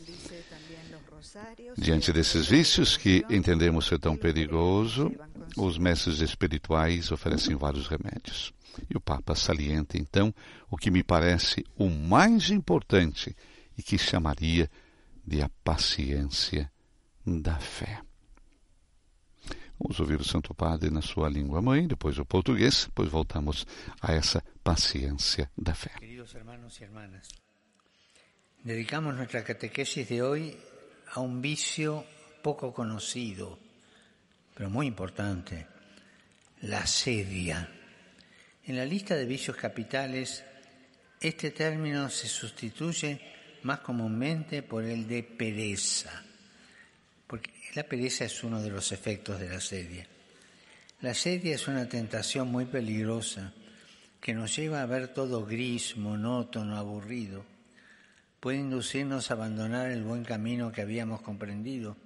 [1.76, 5.12] Diante desses vícios que entendemos ser tão perigoso,
[5.56, 8.52] os mestres espirituais oferecem vários remédios.
[8.88, 10.34] E o Papa salienta então
[10.70, 13.36] o que me parece o mais importante
[13.76, 14.70] e que chamaria
[15.26, 16.70] de a paciência
[17.26, 18.02] da fé.
[19.78, 23.66] Vamos ouvir o Santo Padre na sua língua mãe, depois o português, depois voltamos
[24.02, 25.90] a essa paciência da fé.
[25.98, 27.28] Queridos hermanos y hermanas,
[28.62, 30.56] dedicamos nuestra catequesis de hoy
[31.14, 32.04] a un vicio
[32.42, 33.58] poco conocido,
[34.54, 35.66] pero muy importante,
[36.62, 37.79] la sedia.
[38.66, 40.44] En la lista de vicios capitales,
[41.20, 43.20] este término se sustituye
[43.62, 46.22] más comúnmente por el de pereza,
[47.26, 50.06] porque la pereza es uno de los efectos de la sedia.
[51.00, 53.54] La sedia es una tentación muy peligrosa
[54.20, 57.46] que nos lleva a ver todo gris, monótono, aburrido.
[58.38, 61.96] Puede inducirnos a abandonar el buen camino que habíamos comprendido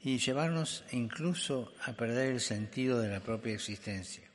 [0.00, 4.33] y llevarnos incluso a perder el sentido de la propia existencia.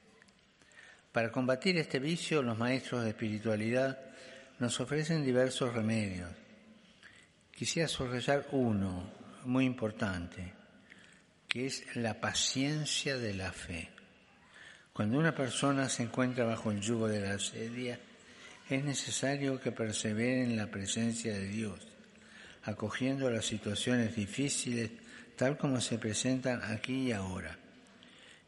[1.11, 3.99] Para combatir este vicio, los maestros de espiritualidad
[4.59, 6.29] nos ofrecen diversos remedios.
[7.51, 9.11] Quisiera subrayar uno
[9.45, 10.53] muy importante,
[11.47, 13.89] que es la paciencia de la fe.
[14.93, 17.99] Cuando una persona se encuentra bajo el yugo de la asedia,
[18.69, 21.79] es necesario que persevere en la presencia de Dios,
[22.63, 24.91] acogiendo las situaciones difíciles
[25.35, 27.58] tal como se presentan aquí y ahora.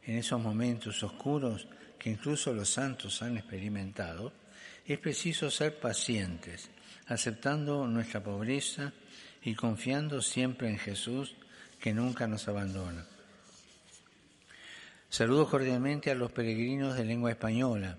[0.04, 4.32] En esos momentos oscuros que incluso los santos han experimentado,
[4.84, 6.70] es preciso ser pacientes,
[7.06, 8.92] aceptando nuestra pobreza
[9.42, 11.36] y confiando siempre en Jesús
[11.78, 13.06] que nunca nos abandona.
[15.08, 17.98] Saludo cordialmente a los peregrinos de lengua española.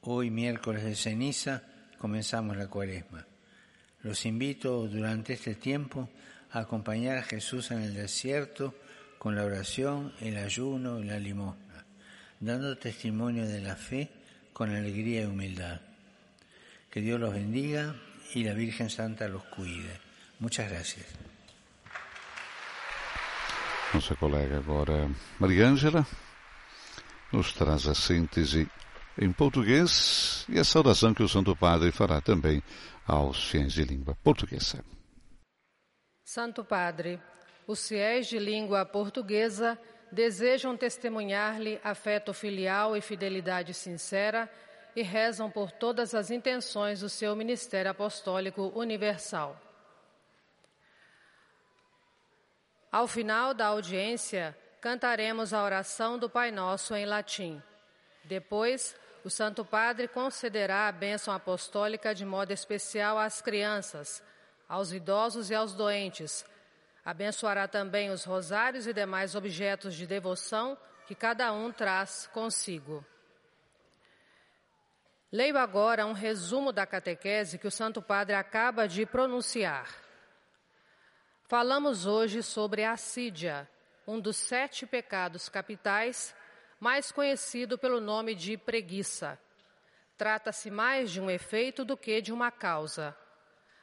[0.00, 1.62] Hoy, miércoles de ceniza,
[1.98, 3.26] comenzamos la cuaresma.
[4.02, 6.08] Los invito durante este tiempo
[6.50, 8.74] a acompañar a Jesús en el desierto
[9.18, 11.84] con la oración, el ayuno y la limosna,
[12.40, 14.10] dando testimonio de la fe
[14.52, 15.80] con alegría y humildad.
[16.90, 17.94] Que Dios los bendiga
[18.34, 20.00] y la Virgen Santa los cuide.
[20.38, 21.06] Muchas gracias.
[23.94, 25.08] Nossa colega agora,
[25.38, 26.06] Mariângela,
[27.32, 28.68] nos traz a síntese
[29.16, 32.62] em português e a saudação que o Santo Padre fará também
[33.06, 34.84] aos fiéis de língua portuguesa.
[36.22, 37.18] Santo Padre,
[37.68, 39.78] os fiéis de língua portuguesa
[40.10, 44.50] desejam testemunhar-lhe afeto filial e fidelidade sincera
[44.96, 49.60] e rezam por todas as intenções do seu ministério apostólico universal.
[52.90, 57.62] Ao final da audiência, cantaremos a oração do Pai Nosso em latim.
[58.24, 64.22] Depois, o Santo Padre concederá a bênção apostólica de modo especial às crianças,
[64.66, 66.46] aos idosos e aos doentes.
[67.08, 73.02] Abençoará também os rosários e demais objetos de devoção que cada um traz consigo.
[75.32, 79.88] Leio agora um resumo da catequese que o Santo Padre acaba de pronunciar.
[81.44, 83.66] Falamos hoje sobre a assídia,
[84.06, 86.36] um dos sete pecados capitais,
[86.78, 89.38] mais conhecido pelo nome de preguiça.
[90.18, 93.16] Trata-se mais de um efeito do que de uma causa.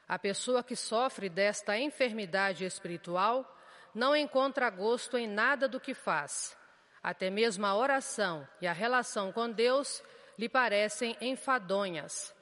[0.08, 3.52] A pessoa que sofre desta enfermidade espiritual
[3.94, 6.56] não encontra gosto em nada do que faz.
[7.02, 10.04] Até mesmo a oração e a relação com Deus
[10.38, 12.36] lhe parecem enfadonhas.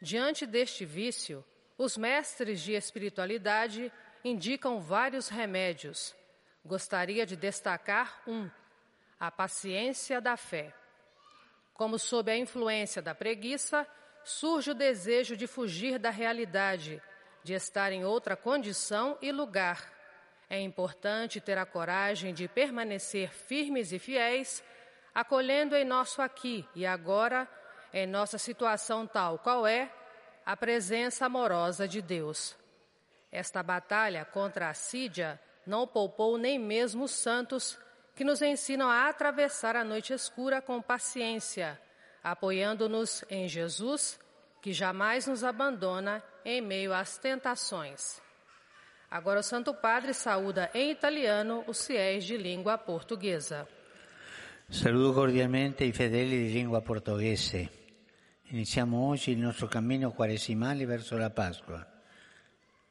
[0.00, 1.44] Diante deste vício,
[1.78, 3.92] os mestres de espiritualidade
[4.24, 6.14] indicam vários remédios.
[6.64, 8.48] Gostaria de destacar um:
[9.18, 10.72] a paciência da fé.
[11.74, 13.86] Como sob a influência da preguiça,
[14.24, 17.02] surge o desejo de fugir da realidade,
[17.42, 19.92] de estar em outra condição e lugar.
[20.48, 24.62] É importante ter a coragem de permanecer firmes e fiéis,
[25.14, 27.48] acolhendo em nosso aqui e agora,
[27.92, 29.90] em nossa situação tal qual é,
[30.44, 32.56] a presença amorosa de Deus.
[33.30, 37.78] Esta batalha contra a sídia não poupou nem mesmo os santos,
[38.14, 41.80] que nos ensinam a atravessar a noite escura com paciência,
[42.22, 44.18] apoiando-nos em Jesus,
[44.60, 48.20] que jamais nos abandona em meio às tentações.
[49.10, 53.68] Agora o Santo Padre saúda em italiano os fiéis de língua portuguesa.
[54.70, 57.68] Saluto cordialmente i fedeli di lingua portoghese.
[58.52, 61.86] Iniziamo oggi il nostro cammino quaresimale verso la Pasqua.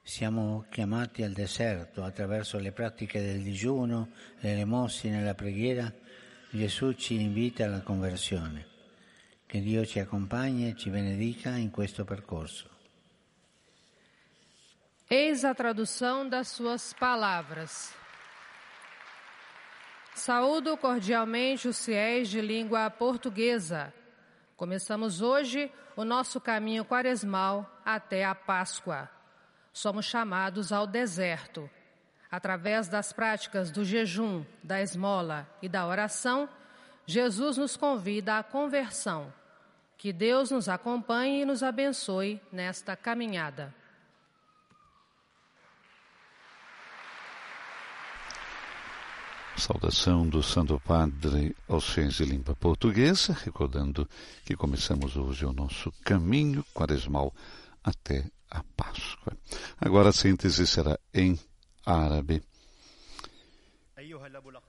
[0.04, 4.10] Siamo chiamati al deserto attraverso le pratiche del digiuno,
[4.42, 5.92] le e la preghiera.
[6.50, 8.71] Gesù ci invita alla conversione.
[9.52, 12.70] Che Dio ci accompagni e ci benedica in questo percorso.
[15.10, 17.94] Eis a tradução das suas palavras.
[20.16, 23.94] Saúdo cordialmente os fiéis de língua portuguesa.
[24.56, 29.10] Começamos hoje o nosso caminho quaresmal até a Páscoa
[29.74, 31.70] somos chamados ao deserto.
[32.30, 36.48] Através das práticas do jejum, da esmola e da oração,
[37.06, 39.41] Jesus nos convida à conversão.
[40.02, 43.72] Que Deus nos acompanhe e nos abençoe nesta caminhada.
[49.56, 54.10] Saudação do Santo Padre aos fiéis de língua portuguesa, recordando
[54.44, 57.32] que começamos hoje o nosso caminho quaresmal
[57.84, 59.38] até a Páscoa.
[59.80, 61.40] Agora a síntese será em
[61.86, 62.42] árabe.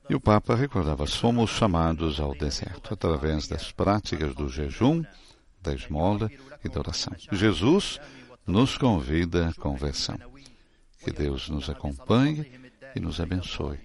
[0.09, 5.05] E o Papa recordava: somos chamados ao deserto através das práticas do jejum,
[5.61, 6.31] da esmola
[6.65, 7.13] e da oração.
[7.31, 8.01] Jesus
[8.47, 10.19] nos convida à conversão.
[10.99, 12.51] Que Deus nos acompanhe
[12.95, 13.79] e nos abençoe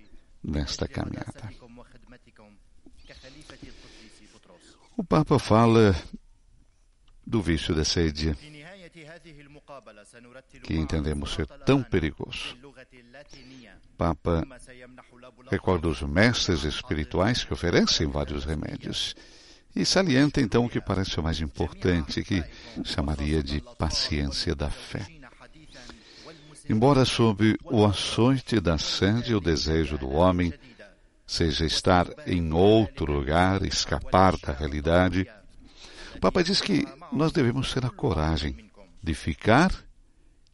[0.43, 1.51] nesta caminhada.
[4.95, 5.95] O Papa fala
[7.25, 8.35] do vício da sede
[10.63, 12.57] que entendemos ser tão perigoso.
[13.97, 14.43] Papa
[15.49, 19.15] recorda os mestres espirituais que oferecem vários remédios
[19.75, 22.43] e salienta então o que parece o mais importante, que
[22.83, 25.05] chamaria de paciência da fé.
[26.67, 30.53] Embora sob o açoite da sede o desejo do homem
[31.25, 35.27] seja estar em outro lugar, escapar da realidade,
[36.15, 38.69] o Papa diz que nós devemos ter a coragem
[39.01, 39.71] de ficar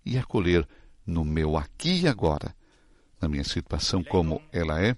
[0.05, 0.67] e acolher
[1.05, 2.53] no meu aqui e agora,
[3.24, 4.97] na minha situação como ela é,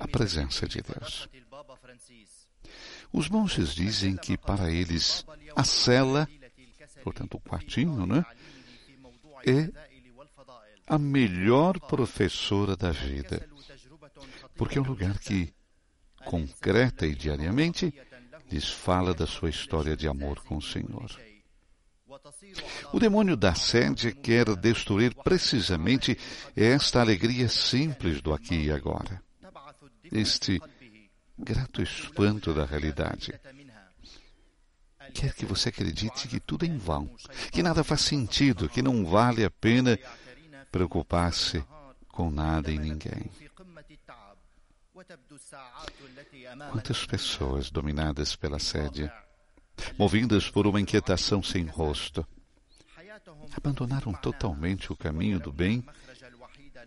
[0.00, 1.28] a presença de Deus.
[3.12, 6.28] Os monges dizem que para eles a cela,
[7.04, 8.24] portanto o quartinho, né,
[9.46, 9.70] é
[10.88, 13.48] a melhor professora da vida,
[14.56, 15.54] porque é um lugar que
[16.24, 17.94] concreta e diariamente
[18.50, 21.08] lhes fala da sua história de amor com o Senhor.
[22.92, 26.18] O demônio da sede quer destruir precisamente
[26.54, 29.22] esta alegria simples do aqui e agora.
[30.10, 30.60] Este
[31.38, 33.38] grato espanto da realidade.
[35.14, 37.10] Quer que você acredite que tudo é em vão,
[37.52, 39.98] que nada faz sentido, que não vale a pena
[40.70, 41.64] preocupar-se
[42.08, 43.30] com nada e ninguém.
[46.70, 49.10] Quantas pessoas dominadas pela sede,
[49.98, 52.26] movidas por uma inquietação sem rosto,
[53.56, 55.84] abandonaram totalmente o caminho do bem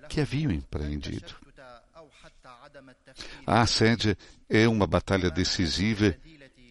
[0.07, 1.35] que haviam empreendido.
[3.45, 4.17] A assédia
[4.47, 6.15] é uma batalha decisiva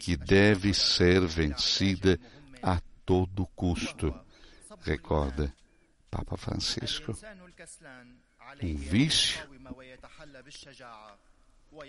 [0.00, 2.18] que deve ser vencida
[2.62, 4.14] a todo custo,
[4.82, 5.52] recorda
[6.10, 7.16] Papa Francisco.
[8.62, 9.40] Um vício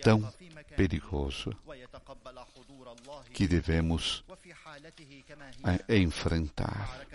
[0.02, 0.22] tão
[0.76, 1.52] perigoso
[3.34, 4.24] que devemos
[5.88, 7.06] enfrentar.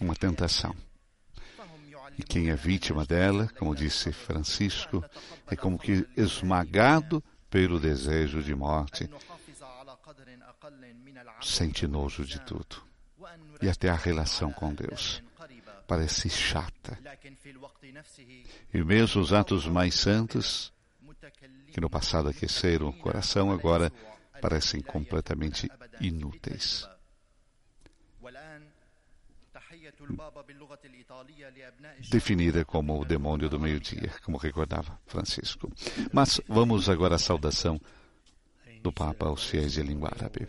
[0.00, 0.74] Uma tentação.
[2.18, 5.04] E quem é vítima dela, como disse Francisco,
[5.46, 9.10] é como que esmagado pelo desejo de morte,
[11.42, 12.82] sente nojo de tudo.
[13.60, 15.22] E até a relação com Deus
[15.90, 16.96] parece chata.
[18.72, 20.72] E mesmo os atos mais santos,
[21.72, 23.90] que no passado aqueceram o coração, agora
[24.40, 25.68] parecem completamente
[26.00, 26.88] inúteis.
[32.08, 35.72] Definida como o demônio do meio-dia, como recordava Francisco.
[36.12, 37.80] Mas vamos agora à saudação
[38.80, 40.46] do Papa aos fiéis de língua árabe.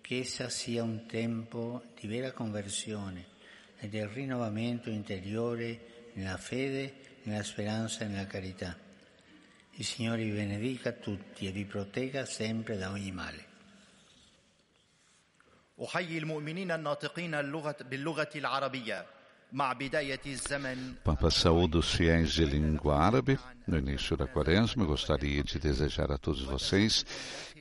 [0.00, 3.31] Que essa sia um tempo de vera conversione
[3.81, 8.75] e del rinnovamento interiore nella fede, nella speranza e nella carità.
[9.71, 13.45] Il Signore vi benedica tutti e vi protegga sempre da ogni male.
[15.83, 19.05] أحيي المؤمنين الناطقين اللغة باللغة العربية
[19.53, 23.37] مع بداية الزمن Papa saúde os fiéis de língua árabe
[23.67, 24.85] no início da quaresma.
[24.85, 27.05] Gostaria de desejar a todos vocês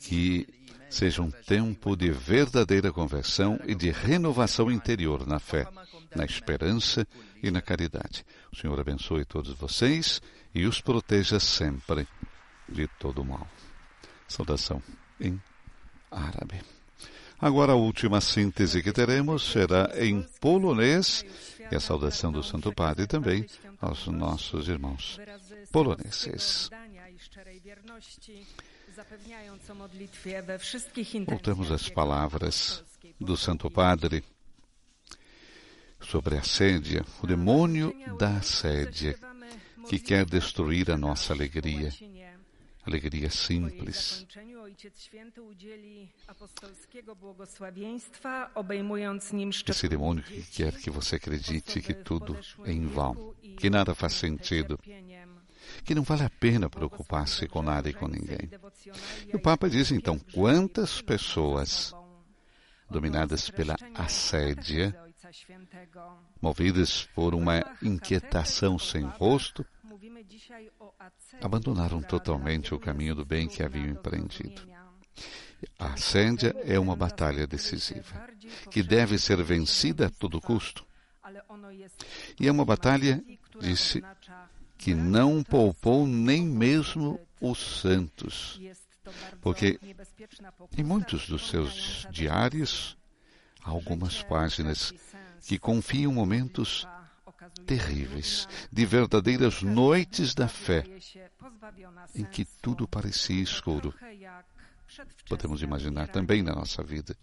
[0.00, 0.46] que
[0.91, 5.65] seja um tempo de verdadeira conversão e de renovação interior na fé,
[6.13, 7.07] na esperança
[7.41, 8.25] e na caridade.
[8.51, 10.21] O Senhor abençoe todos vocês
[10.53, 12.05] e os proteja sempre
[12.67, 13.47] de todo mal.
[14.27, 14.83] Saudação
[15.19, 15.41] em
[16.11, 16.61] árabe.
[17.39, 21.25] Agora a última síntese que teremos será em polonês
[21.71, 23.47] e a saudação do Santo Padre também
[23.79, 25.19] aos nossos irmãos
[25.71, 26.69] poloneses.
[31.27, 32.83] Voltamos às palavras
[33.19, 34.23] do Santo Padre
[36.01, 39.17] sobre a assédia, o demônio da assédia
[39.87, 41.89] que quer destruir a nossa alegria,
[42.83, 44.25] alegria simples.
[49.67, 54.13] Esse demônio que quer que você acredite que tudo é em vão, que nada faz
[54.13, 54.79] sentido,
[55.83, 58.49] que não vale a pena preocupar-se com nada e com ninguém.
[59.31, 61.93] E o Papa diz então: quantas pessoas
[62.89, 64.95] dominadas pela assédia,
[66.41, 69.65] movidas por uma inquietação sem rosto,
[71.41, 74.67] abandonaram totalmente o caminho do bem que haviam empreendido.
[75.79, 78.27] A assédia é uma batalha decisiva,
[78.69, 80.85] que deve ser vencida a todo custo.
[82.39, 83.23] E é uma batalha,
[83.59, 84.03] disse,
[84.81, 88.59] que não poupou nem mesmo os santos,
[89.39, 89.79] porque
[90.75, 92.97] em muitos dos seus diários
[93.63, 94.91] há algumas páginas
[95.45, 96.87] que confiam momentos
[97.67, 100.83] terríveis, de verdadeiras noites da fé,
[102.15, 103.93] em que tudo parecia escuro.
[105.29, 107.15] Podemos imaginar também na nossa vida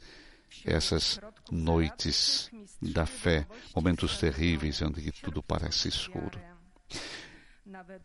[0.65, 2.51] essas noites
[2.81, 6.41] da fé, momentos terríveis onde tudo parece escuro.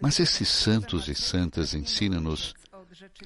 [0.01, 2.53] Mas esses santos e santas ensinam-nos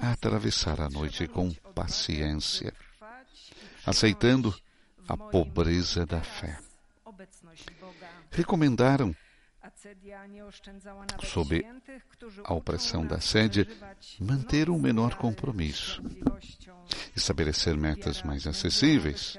[0.00, 2.72] a atravessar a noite com paciência,
[3.84, 4.54] aceitando
[5.06, 6.58] a pobreza da fé.
[8.30, 9.14] Recomendaram,
[11.24, 11.64] sob
[12.44, 13.66] a opressão da sede,
[14.20, 16.02] manter um menor compromisso,
[17.16, 19.38] estabelecer metas mais acessíveis,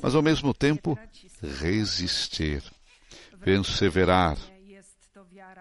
[0.00, 0.98] mas ao mesmo tempo
[1.60, 2.62] resistir,
[3.40, 4.38] perseverar,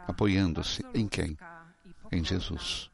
[0.08, 1.38] apoiando-se em quem?
[2.12, 2.90] Em Jesus,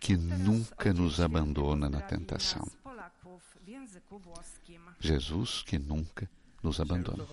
[0.00, 2.66] que nunca nos abandona na tentação.
[5.00, 6.28] Jesus que nunca
[6.62, 7.26] nos abandona.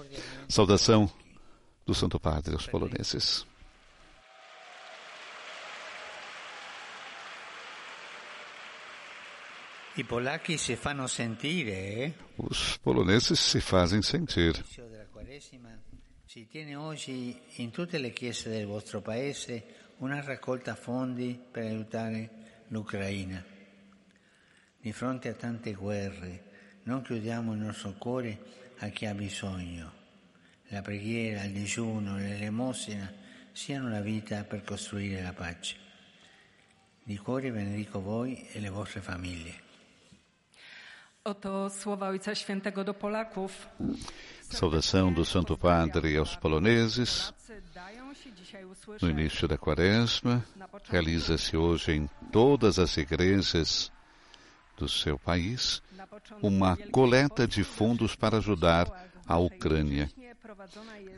[0.48, 1.10] Saudação
[1.86, 3.46] do Santo Padre aos poloneses.
[11.70, 12.14] Eh?
[12.38, 14.64] Os poloneses se fazem sentir.
[16.32, 19.66] Si tiene oggi in tutte le chiese del vostro paese
[19.98, 22.30] una raccolta fondi per aiutare
[22.70, 23.44] l'Ucraina.
[24.80, 26.44] Di fronte a tante guerre,
[26.84, 28.40] non chiudiamo il nostro cuore
[28.78, 29.92] a chi ha bisogno.
[30.70, 33.12] La preghiera, il digiuno, l'elemosina
[33.52, 35.76] siano la vita per costruire la pace.
[37.04, 39.70] Di cuore benedico voi e le vostre famiglie.
[41.24, 43.68] Oto słowa Ojca Świętego do Polaków.
[44.52, 47.34] Saudação do Santo Padre aos poloneses.
[49.02, 50.46] No início da quaresma,
[50.90, 53.92] realiza-se hoje em todas as igrejas
[54.78, 55.82] do seu país
[56.42, 60.12] uma coleta de fundos para ajudar a Ucrânia.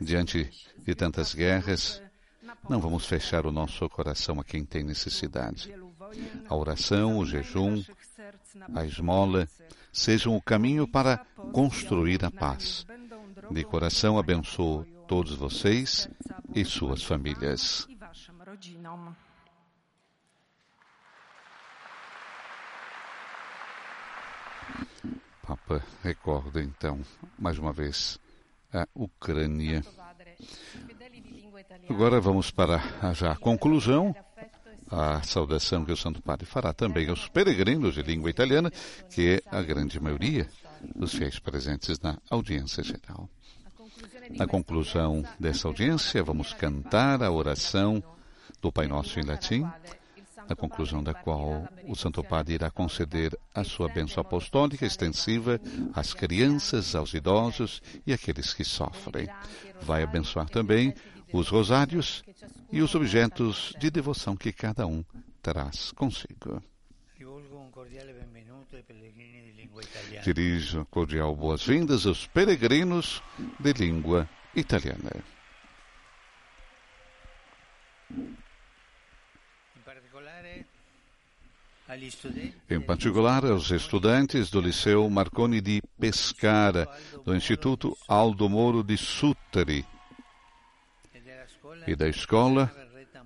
[0.00, 2.00] Diante de tantas guerras,
[2.68, 5.74] não vamos fechar o nosso coração a quem tem necessidade.
[6.48, 7.82] A oração, o jejum,
[8.74, 9.48] a esmola
[9.92, 11.18] sejam o caminho para
[11.52, 12.86] construir a paz.
[13.50, 16.08] De coração abençoo todos vocês
[16.54, 17.86] e suas famílias.
[25.46, 27.00] Papa recorda então,
[27.38, 28.18] mais uma vez,
[28.72, 29.84] a Ucrânia.
[31.88, 34.14] Agora vamos para a já conclusão,
[34.90, 38.70] a saudação que o Santo Padre fará também aos peregrinos de língua italiana,
[39.10, 40.48] que é a grande maioria
[40.94, 43.28] dos fiéis presentes na audiência geral.
[44.30, 48.02] Na conclusão dessa audiência, vamos cantar a oração
[48.60, 49.62] do Pai Nosso em latim,
[50.48, 55.60] na conclusão da qual o Santo Padre irá conceder a sua bênção apostólica extensiva
[55.92, 59.28] às crianças, aos idosos e àqueles que sofrem.
[59.82, 60.94] Vai abençoar também
[61.32, 62.22] os rosários
[62.70, 65.04] e os objetos de devoção que cada um
[65.42, 66.62] traz consigo.
[67.16, 69.33] Rivolgo un cordiale benvenuto ai pellegrini.
[70.24, 73.22] Dirijo cordial boas-vindas aos peregrinos
[73.58, 75.10] de língua italiana.
[82.70, 86.88] Em particular aos estudantes do Liceu Marconi di Pescara,
[87.24, 89.84] do Instituto Aldo Moro de Suttari
[91.86, 92.72] e da Escola.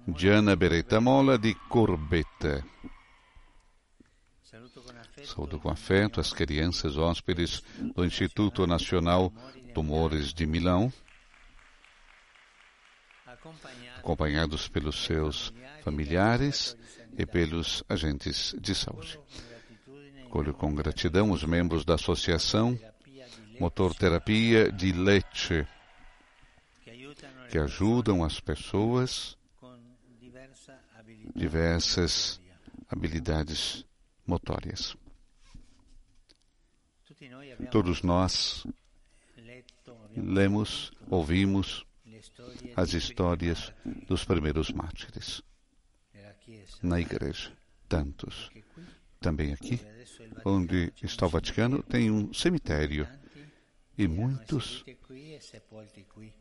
[0.07, 2.64] Gianna Beretta Mola di Corbetta.
[5.25, 7.62] Saúdo com afeto as crianças hóspedes
[7.95, 9.33] do Instituto Nacional
[9.75, 10.93] Tumores de Milão,
[13.99, 15.53] acompanhados pelos seus
[15.83, 16.77] familiares
[17.16, 19.19] e pelos agentes de saúde.
[19.19, 22.79] con gratitudine Colho com gratidão os membros da Associação
[23.61, 25.66] Motor Terapia de Lecce,
[26.85, 29.37] che aiutano le que ajudam as pessoas
[31.35, 32.41] diversas
[32.89, 33.85] habilidades
[34.27, 34.97] motórias.
[37.71, 38.67] Todos nós
[40.17, 41.85] lemos, ouvimos
[42.77, 43.73] as histórias
[44.07, 45.43] dos primeiros mártires
[46.83, 47.53] na igreja.
[47.89, 48.51] Tantos.
[49.21, 49.81] Também aqui,
[50.45, 53.09] onde está o Vaticano, tem um cemitério
[53.97, 54.85] e muitos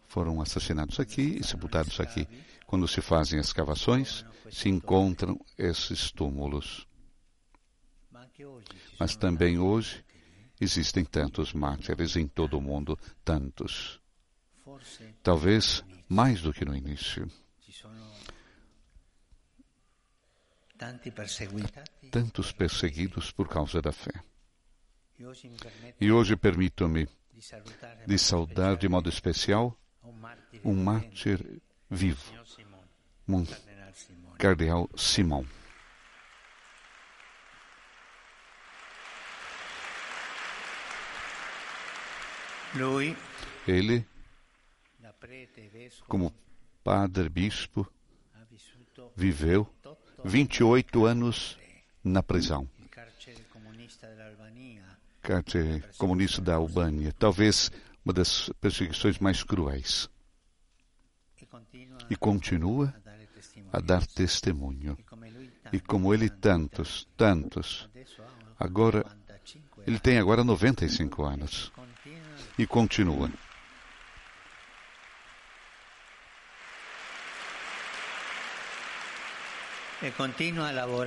[0.08, 2.28] foram assassinados aqui e sepultados aqui.
[2.68, 6.88] Quando se fazem escavações, se encontram esses túmulos.
[9.00, 10.06] Mas também hoje
[10.60, 14.00] existem tantos mártires em todo o mundo, tantos.
[15.24, 17.30] Talvez mais do que no início.
[22.12, 24.14] Tantos perseguidos por causa da fé.
[26.00, 27.08] e hoje permito-me
[28.06, 29.78] de saudar de modo especial
[30.64, 32.32] um mártir vivo,
[33.28, 33.46] um
[34.38, 35.46] cardeal Simão.
[43.68, 44.06] Ele,
[46.08, 46.32] como
[46.84, 47.92] padre bispo,
[49.16, 49.68] viveu
[50.24, 51.58] 28 28 anos
[52.04, 52.70] na prisão.
[55.22, 57.72] Cárcere comunista da Albânia, talvez
[58.06, 60.08] uma das perseguições mais cruéis.
[62.10, 62.94] e continua
[63.74, 64.98] a dar testemunho.
[65.74, 67.90] E como ele, tantos, tantos.
[68.60, 71.72] Agora, 95 ele tem agora 95 anos
[72.58, 73.32] e continua.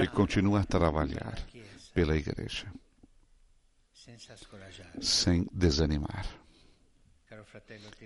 [0.04, 1.38] e continua a trabalhar
[1.94, 2.66] pela igreja,
[5.00, 6.26] sem desanimar.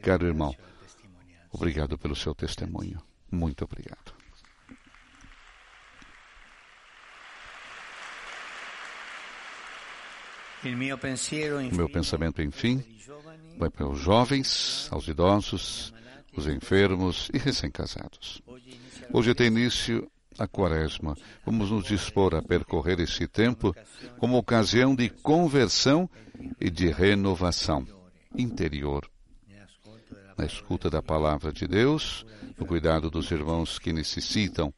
[0.03, 0.55] Caro irmão.
[1.51, 3.03] Obrigado pelo seu testemunho.
[3.31, 4.15] Muito obrigado.
[11.73, 12.83] O meu pensamento, enfim,
[13.59, 15.93] vai para os jovens, aos idosos,
[16.37, 18.43] os enfermos e recém-casados.
[19.13, 21.17] Hoje tem início a quaresma.
[21.45, 23.75] Vamos nos dispor a percorrer esse tempo
[24.19, 26.09] como ocasião de conversão
[26.61, 27.87] e de renovação
[28.37, 29.09] interior.
[30.37, 32.27] Na escuta da palavra de Deus,
[32.59, 34.75] no cuidado dos irmãos que necessitam,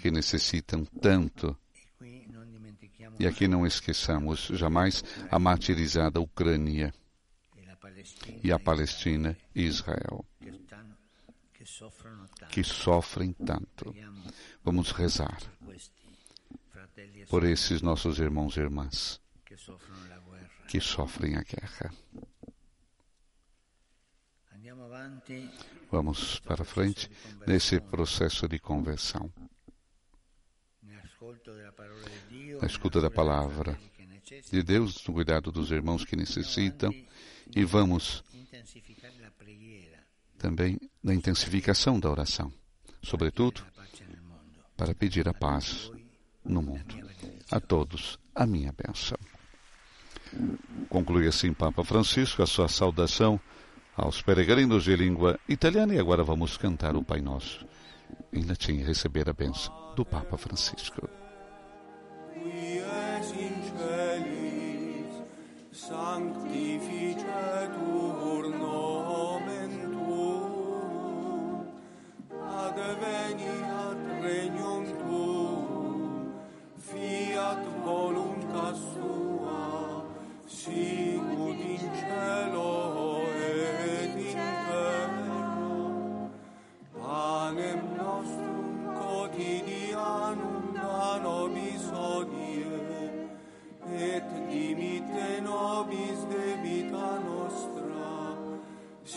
[0.00, 1.56] que necessitam tanto
[3.18, 6.92] e aqui não esqueçamos jamais a martirizada Ucrânia
[8.42, 10.24] e a Palestina e Israel,
[12.50, 13.94] que sofrem tanto.
[14.62, 15.38] Vamos rezar
[17.28, 19.20] por esses nossos irmãos e irmãs
[20.68, 21.94] que sofrem a guerra.
[25.90, 27.10] Vamos para frente
[27.46, 29.32] nesse processo de conversão
[32.60, 33.78] na escuta da palavra
[34.50, 36.94] de Deus, no cuidado dos irmãos que necessitam,
[37.54, 38.24] e vamos
[40.38, 42.52] também na intensificação da oração,
[43.02, 43.62] sobretudo
[44.76, 45.90] para pedir a paz
[46.44, 46.96] no mundo.
[47.50, 49.18] A todos, a minha bênção.
[50.88, 53.40] Conclui assim Papa Francisco a sua saudação
[53.96, 57.64] aos peregrinos de língua italiana e agora vamos cantar o Pai Nosso
[58.42, 61.08] latim e receber a bênção do Papa Francisco.
[72.64, 74.83] adveniat regnum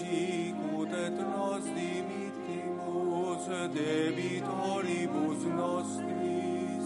[0.02, 3.44] et nos dimittimus
[3.74, 6.84] debitoribus nostris,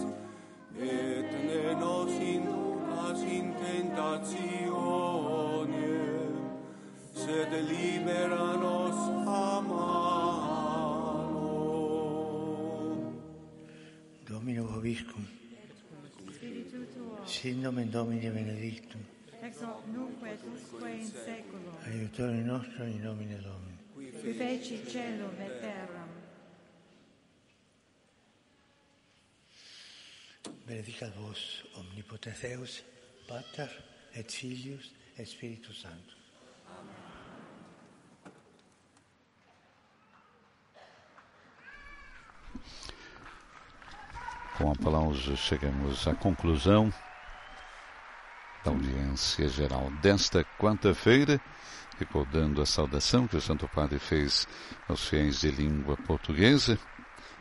[0.80, 4.72] et ne nos inducas in tentationem,
[7.14, 10.62] sed libera nos a malo.
[14.28, 15.24] Domino Vobiscum.
[17.26, 19.11] Sin nomen Domini benedictum.
[19.42, 21.74] Ex hoc nunc et usque in seculum.
[21.84, 23.76] Aiutore nostro in nomine Domini.
[24.20, 26.08] Qui feci celum et terram.
[30.64, 32.84] Benedicat vos omnipotens Deus,
[33.26, 33.68] Pater
[34.14, 36.18] et Filius et Spiritus Sanctus.
[44.56, 46.92] Com aplausos, chegamos à conclusão
[48.64, 51.40] da audiência geral desta quarta-feira,
[51.98, 54.46] recordando a saudação que o Santo Padre fez
[54.88, 56.78] aos fiéis de língua portuguesa,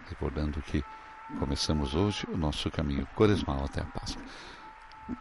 [0.10, 0.84] recordando que
[1.40, 4.24] começamos hoje o nosso caminho quaresmal até a Páscoa.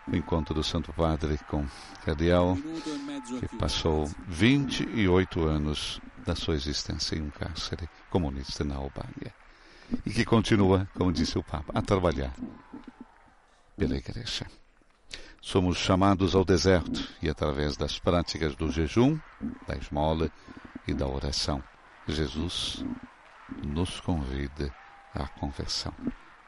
[0.06, 1.66] O encontro do Santo Padre com
[2.04, 2.56] Cardeal,
[3.38, 9.34] que passou 28 anos da sua existência em um cárcere comunista na Albânia
[10.04, 12.34] e que continua, como disse o Papa, a trabalhar
[13.76, 14.46] pela Igreja.
[15.40, 19.18] Somos chamados ao deserto e, através das práticas do jejum,
[19.66, 20.30] da esmola
[20.86, 21.62] e da oração,
[22.06, 22.84] Jesus
[23.64, 24.74] nos convida
[25.14, 25.94] à conversão.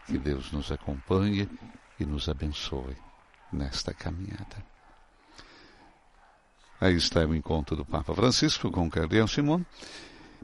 [0.07, 1.49] Que Deus nos acompanhe
[1.99, 2.97] e nos abençoe
[3.53, 4.73] nesta caminhada.
[6.81, 9.65] Aí está o encontro do Papa Francisco com Cardeal Simão.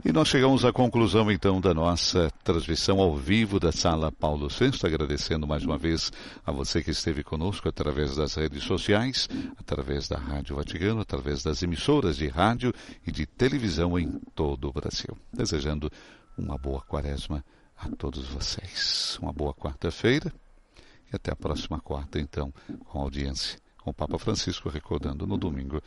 [0.04, 4.86] E nós chegamos à conclusão, então, da nossa transmissão ao vivo da Sala Paulo VI,
[4.86, 6.12] agradecendo mais uma vez
[6.46, 11.64] a você que esteve conosco através das redes sociais, através da Rádio Vaticano, através das
[11.64, 12.72] emissoras de rádio
[13.04, 15.18] e de televisão em todo o Brasil.
[15.32, 15.90] Desejando
[16.36, 17.44] uma boa quaresma
[17.76, 19.18] a todos vocês.
[19.20, 20.32] Uma boa quarta-feira
[21.12, 25.36] e até a próxima quarta, então, com a audiência com o Papa Francisco, recordando no
[25.36, 25.82] domingo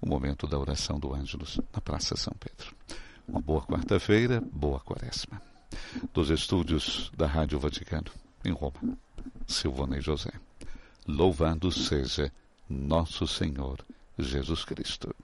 [0.00, 2.74] o momento da oração do Ângelus na Praça São Pedro.
[3.32, 5.40] Uma boa quarta-feira, boa quaresma.
[6.12, 8.12] Dos estúdios da Rádio Vaticano,
[8.44, 8.98] em Roma,
[9.46, 10.30] Silvana e José.
[11.08, 12.30] Louvado seja
[12.68, 13.78] nosso Senhor
[14.18, 15.16] Jesus Cristo.